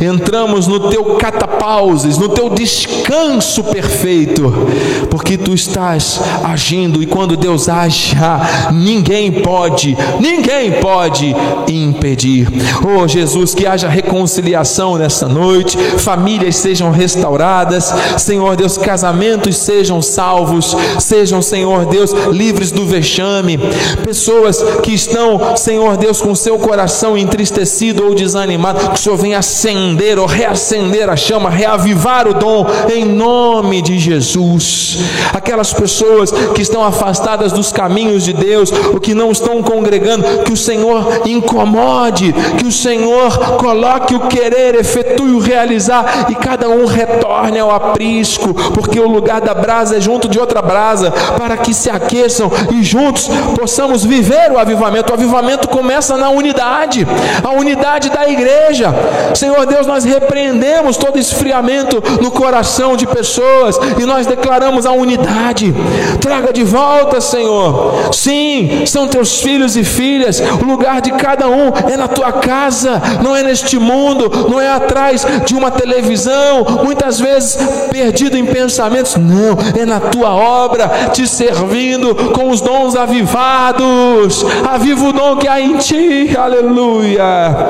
entramos 0.00 0.68
no 0.68 0.88
teu 0.88 1.16
catapauses, 1.16 2.16
no 2.16 2.28
teu 2.28 2.48
descanso 2.48 3.64
perfeito, 3.64 4.52
porque 5.10 5.36
tu 5.36 5.52
estás 5.52 6.20
agindo 6.44 7.02
e 7.02 7.06
quando 7.06 7.36
Deus 7.36 7.68
age, 7.68 8.14
ninguém 8.72 9.32
pode, 9.32 9.96
ninguém 10.20 10.70
pode 10.80 11.34
impedir. 11.66 12.46
Oh 12.86 13.08
Jesus, 13.08 13.52
que 13.52 13.66
haja 13.66 13.88
reconciliação 13.88 14.96
nessa 14.96 15.26
noite, 15.26 15.76
famílias 15.98 16.54
sejam 16.54 16.92
restauradas, 16.92 17.92
Senhor 18.16 18.54
Deus, 18.54 18.78
casamentos 18.78 19.56
sejam 19.56 20.00
salvos, 20.00 20.76
sejam, 21.00 21.42
Senhor 21.42 21.84
Deus, 21.86 22.12
livres 22.30 22.70
do 22.70 22.86
vexame, 22.86 23.58
pessoas 24.04 24.62
que 24.84 24.92
estão, 24.92 25.56
Senhor 25.56 25.96
Deus, 25.96 26.20
com 26.20 26.34
seu 26.34 26.58
coração 26.58 27.16
entristecido 27.16 28.04
ou 28.04 28.14
desanimado, 28.14 28.90
que 28.90 28.96
o 28.96 28.98
Senhor 28.98 29.16
venha 29.16 29.38
acender 29.38 30.18
ou 30.18 30.26
reacender 30.26 31.08
a 31.08 31.16
chama, 31.16 31.48
reavivar 31.48 32.28
o 32.28 32.34
dom, 32.34 32.66
em 32.94 33.02
nome 33.02 33.80
de 33.80 33.98
Jesus. 33.98 34.98
Aquelas 35.32 35.72
pessoas 35.72 36.30
que 36.54 36.60
estão 36.60 36.84
afastadas 36.84 37.50
dos 37.50 37.72
caminhos 37.72 38.24
de 38.24 38.34
Deus, 38.34 38.70
ou 38.92 39.00
que 39.00 39.14
não 39.14 39.32
estão 39.32 39.62
congregando, 39.62 40.44
que 40.44 40.52
o 40.52 40.56
Senhor 40.56 41.22
incomode, 41.24 42.34
que 42.58 42.66
o 42.66 42.72
Senhor 42.72 43.56
coloque 43.56 44.14
o 44.14 44.28
querer, 44.28 44.74
efetue 44.74 45.32
o 45.32 45.38
realizar, 45.38 46.26
e 46.28 46.34
cada 46.34 46.68
um 46.68 46.84
retorne 46.84 47.58
ao 47.58 47.70
aprisco, 47.70 48.52
porque 48.74 49.00
o 49.00 49.08
lugar 49.08 49.40
da 49.40 49.54
brasa 49.54 49.96
é 49.96 50.00
junto 50.00 50.28
de 50.28 50.38
outra 50.38 50.60
brasa, 50.60 51.10
para 51.38 51.56
que 51.56 51.72
se 51.72 51.88
aqueçam 51.88 52.52
e 52.70 52.82
juntos 52.82 53.30
possamos 53.58 54.04
viver 54.04 54.52
o 54.52 54.58
avivamento 54.58 54.73
avivamento. 54.74 55.10
O 55.12 55.14
avivamento 55.14 55.68
começa 55.68 56.16
na 56.16 56.28
unidade, 56.28 57.06
a 57.42 57.50
unidade 57.50 58.10
da 58.10 58.28
igreja. 58.28 58.94
Senhor 59.34 59.64
Deus, 59.66 59.86
nós 59.86 60.04
repreendemos 60.04 60.96
todo 60.96 61.18
esfriamento 61.18 62.02
no 62.20 62.30
coração 62.30 62.96
de 62.96 63.06
pessoas 63.06 63.78
e 63.98 64.04
nós 64.04 64.26
declaramos 64.26 64.86
a 64.86 64.92
unidade. 64.92 65.74
Traga 66.20 66.52
de 66.52 66.64
volta, 66.64 67.20
Senhor. 67.20 68.12
Sim, 68.12 68.84
são 68.86 69.08
teus 69.08 69.40
filhos 69.40 69.76
e 69.76 69.84
filhas. 69.84 70.40
O 70.40 70.64
lugar 70.64 71.00
de 71.00 71.12
cada 71.12 71.48
um 71.48 71.72
é 71.90 71.96
na 71.96 72.08
tua 72.08 72.32
casa, 72.32 73.00
não 73.22 73.34
é 73.36 73.42
neste 73.42 73.78
mundo, 73.78 74.48
não 74.48 74.60
é 74.60 74.70
atrás 74.70 75.26
de 75.44 75.54
uma 75.54 75.70
televisão, 75.70 76.64
muitas 76.84 77.20
vezes 77.20 77.58
perdido 77.90 78.36
em 78.36 78.44
pensamentos. 78.44 79.16
Não, 79.16 79.56
é 79.80 79.84
na 79.84 80.00
tua 80.00 80.34
obra, 80.34 81.10
te 81.12 81.26
servindo 81.26 82.14
com 82.32 82.50
os 82.50 82.60
dons 82.60 82.96
avivados. 82.96 84.44
Vivo 84.80 85.08
o 85.08 85.12
dom 85.12 85.36
que 85.36 85.46
há 85.46 85.60
em 85.60 85.78
ti, 85.78 86.36
aleluia. 86.36 87.68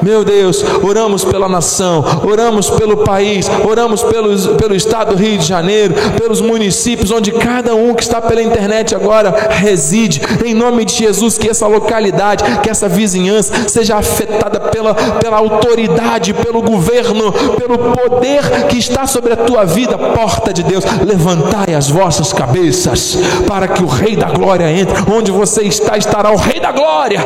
Meu 0.00 0.24
Deus, 0.24 0.64
oramos 0.82 1.24
pela 1.24 1.48
nação, 1.48 2.04
oramos 2.22 2.70
pelo 2.70 2.98
país, 2.98 3.50
oramos 3.68 4.02
pelos, 4.02 4.46
pelo 4.46 4.74
estado 4.74 5.14
do 5.14 5.22
Rio 5.22 5.38
de 5.38 5.46
Janeiro, 5.46 5.94
pelos 6.18 6.40
municípios 6.40 7.10
onde 7.10 7.32
cada 7.32 7.74
um 7.74 7.94
que 7.94 8.02
está 8.02 8.20
pela 8.20 8.42
internet 8.42 8.94
agora 8.94 9.34
reside, 9.50 10.20
em 10.44 10.54
nome 10.54 10.84
de 10.84 10.94
Jesus, 10.94 11.38
que 11.38 11.48
essa 11.48 11.66
localidade, 11.66 12.44
que 12.62 12.70
essa 12.70 12.88
vizinhança 12.88 13.68
seja 13.68 13.96
afetada 13.96 14.60
pela, 14.60 14.94
pela 14.94 15.38
autoridade, 15.38 16.34
pelo 16.34 16.62
governo, 16.62 17.32
pelo 17.56 17.78
poder 17.78 18.66
que 18.68 18.78
está 18.78 19.06
sobre 19.06 19.32
a 19.32 19.36
tua 19.36 19.64
vida, 19.64 19.96
porta 19.96 20.52
de 20.52 20.62
Deus, 20.62 20.84
levantai 21.04 21.74
as 21.74 21.88
vossas 21.88 22.32
cabeças, 22.32 23.18
para 23.46 23.66
que 23.68 23.82
o 23.82 23.86
Rei 23.86 24.16
da 24.16 24.28
Glória 24.28 24.70
entre, 24.70 24.94
onde 25.10 25.30
você 25.30 25.62
está, 25.62 25.96
estará 25.96 26.33
o 26.34 26.36
Rei 26.36 26.60
da 26.60 26.72
Glória, 26.72 27.24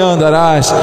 andarás. 0.00 0.74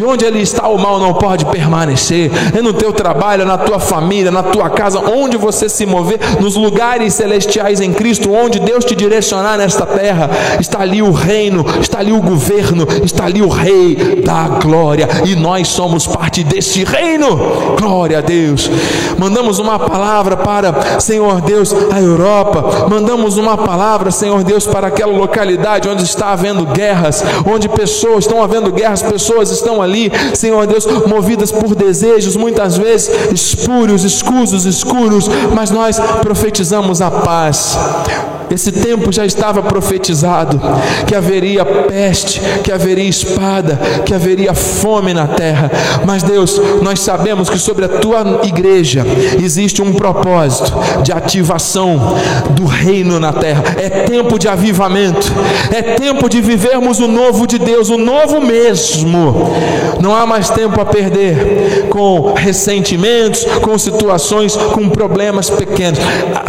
E 0.00 0.04
onde 0.04 0.24
ele 0.24 0.40
está, 0.40 0.68
o 0.68 0.78
mal 0.78 0.98
não 0.98 1.14
pode 1.14 1.44
permanecer. 1.46 2.30
É 2.56 2.62
no 2.62 2.72
teu 2.72 2.92
trabalho, 2.92 3.44
na 3.44 3.58
tua 3.58 3.78
família, 3.78 4.30
na 4.30 4.42
tua 4.42 4.70
casa, 4.70 4.98
onde 5.00 5.36
você 5.36 5.68
se 5.68 5.86
mover, 5.86 6.18
nos 6.40 6.56
lugares 6.56 7.14
celestiais 7.14 7.80
em 7.80 7.92
Cristo, 7.92 8.32
onde 8.32 8.58
Deus 8.58 8.84
te 8.84 8.94
direcionar 8.94 9.56
nesta 9.56 9.86
terra, 9.86 10.30
está 10.60 10.80
ali 10.80 11.02
o 11.02 11.10
reino, 11.10 11.64
está 11.80 11.98
ali 11.98 12.12
o 12.12 12.20
governo, 12.20 12.86
está 13.04 13.24
ali 13.24 13.42
o 13.42 13.48
Rei 13.48 14.22
da 14.24 14.48
Glória, 14.48 15.08
e 15.24 15.34
nós 15.34 15.68
somos 15.68 16.06
parte 16.06 16.42
desse 16.42 16.84
reino. 16.84 17.36
Glória 17.80 18.18
a 18.18 18.20
Deus. 18.20 18.70
Mandamos 19.18 19.58
uma 19.58 19.78
palavra 19.78 20.36
para, 20.36 21.00
Senhor 21.00 21.40
Deus, 21.40 21.74
a 21.92 22.00
Europa, 22.00 22.86
mandamos 22.88 23.36
uma 23.36 23.56
palavra, 23.56 24.10
Senhor 24.10 24.42
Deus, 24.42 24.66
para 24.66 24.88
aquela 24.88 25.12
localidade 25.12 25.88
onde 25.88 26.02
está 26.02 26.23
a 26.24 26.34
havendo 26.34 26.66
guerras, 26.66 27.22
onde 27.46 27.68
pessoas 27.68 28.24
estão 28.24 28.42
havendo 28.42 28.70
guerras, 28.72 29.02
pessoas 29.02 29.50
estão 29.50 29.80
ali, 29.80 30.12
Senhor 30.34 30.66
Deus, 30.66 30.86
movidas 31.06 31.50
por 31.50 31.74
desejos, 31.74 32.36
muitas 32.36 32.76
vezes 32.76 33.10
espúrios, 33.32 34.04
escusos, 34.04 34.64
escuros, 34.64 35.28
mas 35.54 35.70
nós 35.70 35.98
profetizamos 36.20 37.00
a 37.00 37.10
paz. 37.10 37.78
Esse 38.54 38.70
tempo 38.70 39.10
já 39.10 39.26
estava 39.26 39.60
profetizado 39.64 40.60
que 41.08 41.14
haveria 41.16 41.64
peste, 41.64 42.40
que 42.62 42.70
haveria 42.70 43.08
espada, 43.08 43.80
que 44.06 44.14
haveria 44.14 44.54
fome 44.54 45.12
na 45.12 45.26
terra. 45.26 45.68
Mas 46.06 46.22
Deus, 46.22 46.60
nós 46.80 47.00
sabemos 47.00 47.50
que 47.50 47.58
sobre 47.58 47.84
a 47.84 47.88
tua 47.88 48.42
igreja 48.44 49.04
existe 49.42 49.82
um 49.82 49.92
propósito 49.92 50.72
de 51.02 51.10
ativação 51.10 52.16
do 52.50 52.64
reino 52.64 53.18
na 53.18 53.32
terra. 53.32 53.64
É 53.76 53.88
tempo 53.88 54.38
de 54.38 54.46
avivamento. 54.46 55.32
É 55.72 55.82
tempo 55.82 56.28
de 56.28 56.40
vivermos 56.40 57.00
o 57.00 57.08
novo 57.08 57.48
de 57.48 57.58
Deus, 57.58 57.90
o 57.90 57.98
novo 57.98 58.40
mesmo. 58.40 59.50
Não 60.00 60.14
há 60.14 60.24
mais 60.26 60.48
tempo 60.48 60.80
a 60.80 60.84
perder 60.84 61.88
com 61.90 62.34
ressentimentos, 62.34 63.44
com 63.60 63.76
situações, 63.76 64.56
com 64.56 64.88
problemas 64.88 65.50
pequenos. 65.50 65.98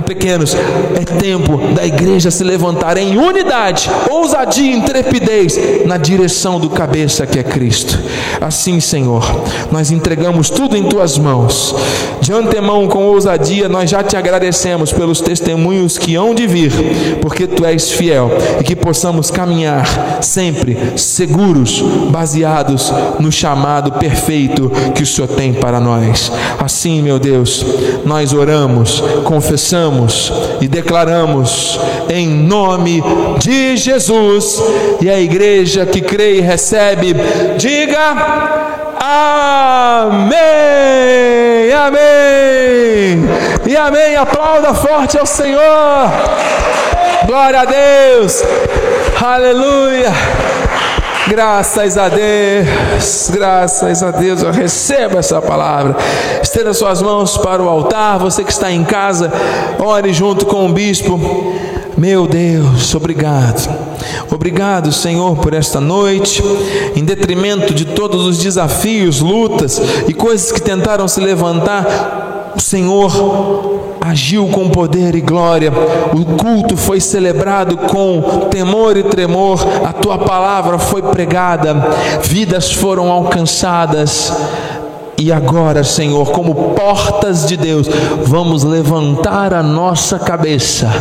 Pequenos. 0.05 0.55
É 0.93 1.03
tempo 1.03 1.57
da 1.73 1.83
igreja 1.83 1.94
se 2.31 2.43
levantar 2.43 2.97
em 2.97 3.17
unidade, 3.17 3.89
ousadia 4.09 4.71
e 4.71 4.75
intrepidez 4.75 5.57
na 5.85 5.97
direção 5.97 6.59
do 6.59 6.69
cabeça 6.69 7.25
que 7.25 7.39
é 7.39 7.43
Cristo. 7.43 7.99
Assim, 8.41 8.79
Senhor, 8.79 9.23
nós 9.71 9.91
entregamos 9.91 10.49
tudo 10.49 10.75
em 10.75 10.83
tuas 10.83 11.17
mãos. 11.17 11.75
De 12.21 12.33
antemão, 12.33 12.87
com 12.87 13.03
ousadia, 13.03 13.69
nós 13.69 13.89
já 13.89 14.03
te 14.03 14.17
agradecemos 14.17 14.91
pelos 14.91 15.21
testemunhos 15.21 15.97
que 15.97 16.15
hão 16.15 16.33
de 16.33 16.47
vir, 16.47 16.71
porque 17.21 17.45
tu 17.45 17.65
és 17.65 17.91
fiel 17.91 18.31
e 18.59 18.63
que 18.63 18.75
possamos 18.75 19.29
caminhar 19.29 19.85
sempre 20.21 20.97
seguros, 20.97 21.81
baseados 22.09 22.91
no 23.19 23.31
chamado 23.31 23.91
perfeito 23.93 24.71
que 24.93 25.03
o 25.03 25.05
Senhor 25.05 25.27
tem 25.27 25.53
para 25.53 25.79
nós. 25.79 26.31
Assim, 26.59 27.01
meu 27.01 27.19
Deus, 27.19 27.65
nós 28.05 28.33
oramos, 28.33 29.03
confessamos 29.23 30.31
e 30.61 30.67
declaramos 30.67 31.74
em 32.09 32.27
nome 32.27 33.03
de 33.39 33.77
Jesus. 33.77 34.61
E 35.01 35.09
a 35.09 35.19
igreja 35.19 35.85
que 35.85 36.01
crê 36.01 36.37
e 36.37 36.41
recebe, 36.41 37.15
diga 37.57 38.15
amém, 40.01 40.35
amém, 41.73 43.25
e 43.65 43.75
amém. 43.75 44.15
Aplauda 44.15 44.73
forte 44.73 45.17
ao 45.17 45.25
Senhor. 45.25 46.09
Glória 47.25 47.61
a 47.61 47.65
Deus. 47.65 48.43
Aleluia! 49.21 50.54
Graças 51.27 51.97
a 51.97 52.07
Deus, 52.07 53.31
graças 53.31 54.03
a 54.03 54.11
Deus, 54.11 54.43
eu 54.43 54.51
recebo 54.51 55.17
essa 55.17 55.41
palavra. 55.41 55.95
Estenda 56.41 56.71
suas 56.71 57.01
mãos 57.01 57.35
para 57.35 57.63
o 57.63 57.67
altar, 57.67 58.19
você 58.19 58.43
que 58.43 58.51
está 58.51 58.71
em 58.71 58.83
casa, 58.83 59.33
ore 59.79 60.13
junto 60.13 60.45
com 60.45 60.67
o 60.67 60.73
bispo. 60.73 61.19
Meu 61.97 62.27
Deus, 62.27 62.93
obrigado. 62.93 63.67
Obrigado, 64.31 64.91
Senhor, 64.91 65.35
por 65.37 65.55
esta 65.55 65.81
noite, 65.81 66.43
em 66.95 67.03
detrimento 67.03 67.73
de 67.73 67.85
todos 67.85 68.27
os 68.27 68.37
desafios, 68.37 69.19
lutas 69.19 69.81
e 70.07 70.13
coisas 70.13 70.51
que 70.51 70.61
tentaram 70.61 71.07
se 71.07 71.19
levantar. 71.19 72.53
O 72.55 72.61
Senhor 72.61 73.94
agiu 74.05 74.47
com 74.47 74.69
poder 74.69 75.15
e 75.15 75.21
glória, 75.21 75.71
o 76.13 76.25
culto 76.37 76.77
foi 76.77 76.99
celebrado 76.99 77.75
com 77.77 78.47
temor 78.51 78.95
e 78.97 79.03
tremor, 79.03 79.59
a 79.83 79.91
tua 79.91 80.19
palavra 80.19 80.77
foi 80.77 81.01
pregada, 81.01 81.73
vidas 82.21 82.71
foram 82.71 83.11
alcançadas. 83.11 84.31
E 85.17 85.31
agora, 85.31 85.83
Senhor, 85.83 86.29
como 86.31 86.75
portas 86.75 87.45
de 87.45 87.55
Deus, 87.55 87.87
vamos 88.23 88.63
levantar 88.63 89.53
a 89.53 89.63
nossa 89.63 90.19
cabeça, 90.19 90.91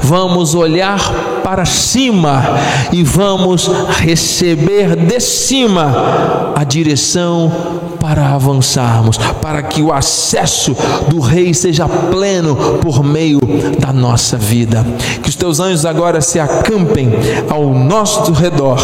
vamos 0.00 0.54
olhar 0.54 1.37
para 1.48 1.64
cima 1.64 2.44
e 2.92 3.02
vamos 3.02 3.70
receber 4.00 4.94
de 4.94 5.18
cima 5.18 6.52
a 6.54 6.62
direção 6.62 7.50
para 7.98 8.34
avançarmos, 8.34 9.18
para 9.40 9.62
que 9.62 9.82
o 9.82 9.92
acesso 9.92 10.76
do 11.08 11.20
Rei 11.20 11.52
seja 11.52 11.88
pleno 11.88 12.54
por 12.80 13.02
meio 13.02 13.40
da 13.78 13.92
nossa 13.92 14.36
vida. 14.36 14.86
Que 15.22 15.28
os 15.28 15.36
teus 15.36 15.58
anjos 15.58 15.84
agora 15.84 16.20
se 16.20 16.38
acampem 16.38 17.10
ao 17.48 17.72
nosso 17.72 18.32
redor, 18.32 18.78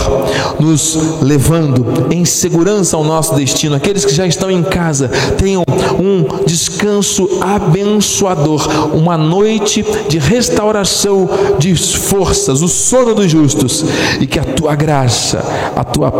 nos 0.58 0.98
levando 1.20 2.06
em 2.10 2.24
segurança 2.24 2.96
ao 2.96 3.04
nosso 3.04 3.34
destino. 3.34 3.76
Aqueles 3.76 4.04
que 4.04 4.14
já 4.14 4.26
estão 4.26 4.50
em 4.50 4.62
casa 4.62 5.08
tenham 5.38 5.64
um 5.98 6.44
descanso 6.44 7.28
abençoador, 7.40 8.66
uma 8.94 9.16
noite 9.16 9.84
de 10.08 10.18
restauração 10.18 11.28
de 11.58 11.74
forças, 11.74 12.53
o 12.62 12.68
sono 12.68 13.14
dos 13.14 13.30
justos, 13.30 13.84
e 14.20 14.26
que 14.26 14.38
a 14.38 14.44
tua 14.44 14.74
graça, 14.74 15.44
a 15.74 15.84
tua 15.84 16.10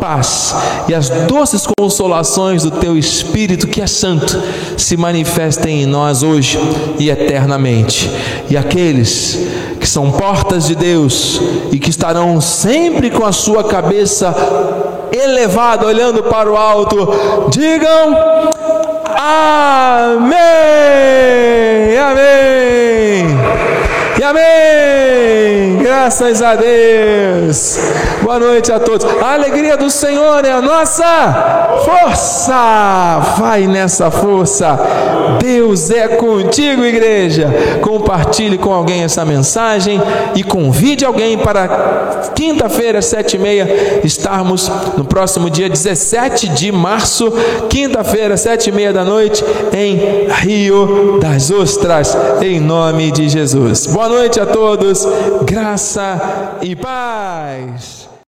paz 0.00 0.54
e 0.88 0.94
as 0.94 1.08
doces 1.08 1.66
consolações 1.78 2.62
do 2.62 2.70
teu 2.70 2.96
Espírito, 2.96 3.66
que 3.66 3.80
é 3.80 3.86
santo, 3.86 4.40
se 4.76 4.96
manifestem 4.96 5.82
em 5.82 5.86
nós 5.86 6.22
hoje 6.22 6.58
e 6.98 7.10
eternamente. 7.10 8.10
E 8.48 8.56
aqueles 8.56 9.38
que 9.78 9.88
são 9.88 10.10
portas 10.10 10.66
de 10.66 10.74
Deus 10.74 11.40
e 11.70 11.78
que 11.78 11.90
estarão 11.90 12.40
sempre 12.40 13.10
com 13.10 13.24
a 13.24 13.32
sua 13.32 13.64
cabeça 13.64 14.34
elevado, 15.12 15.86
olhando 15.86 16.22
para 16.24 16.50
o 16.50 16.56
alto, 16.56 17.48
digam 17.50 18.16
amém, 19.16 20.28
amém, 21.98 23.26
e 24.18 24.22
amém, 24.22 25.27
graças 26.08 26.40
a 26.40 26.54
Deus. 26.54 27.78
Boa 28.22 28.38
noite 28.38 28.72
a 28.72 28.80
todos. 28.80 29.04
A 29.22 29.34
alegria 29.34 29.76
do 29.76 29.90
Senhor 29.90 30.42
é 30.42 30.52
a 30.52 30.62
nossa 30.62 31.82
força. 31.84 33.36
Vai 33.38 33.66
nessa 33.66 34.10
força. 34.10 34.78
Deus 35.38 35.90
é 35.90 36.08
contigo, 36.08 36.82
igreja. 36.82 37.48
Compartilhe 37.82 38.56
com 38.56 38.72
alguém 38.72 39.02
essa 39.02 39.22
mensagem 39.22 40.00
e 40.34 40.42
convide 40.42 41.04
alguém 41.04 41.36
para 41.36 42.32
quinta-feira, 42.34 43.02
sete 43.02 43.36
e 43.36 43.38
meia, 43.38 44.00
estarmos 44.02 44.70
no 44.96 45.04
próximo 45.04 45.50
dia 45.50 45.68
17 45.68 46.48
de 46.48 46.72
março, 46.72 47.32
quinta-feira, 47.68 48.36
sete 48.36 48.70
e 48.70 48.72
meia 48.72 48.92
da 48.92 49.04
noite, 49.04 49.44
em 49.72 50.26
Rio 50.42 51.18
das 51.20 51.50
Ostras, 51.50 52.16
em 52.40 52.60
nome 52.60 53.10
de 53.10 53.28
Jesus. 53.28 53.86
Boa 53.86 54.08
noite 54.08 54.40
a 54.40 54.46
todos. 54.46 55.06
Graça 55.58 56.56
e 56.62 56.76
paz. 56.76 57.97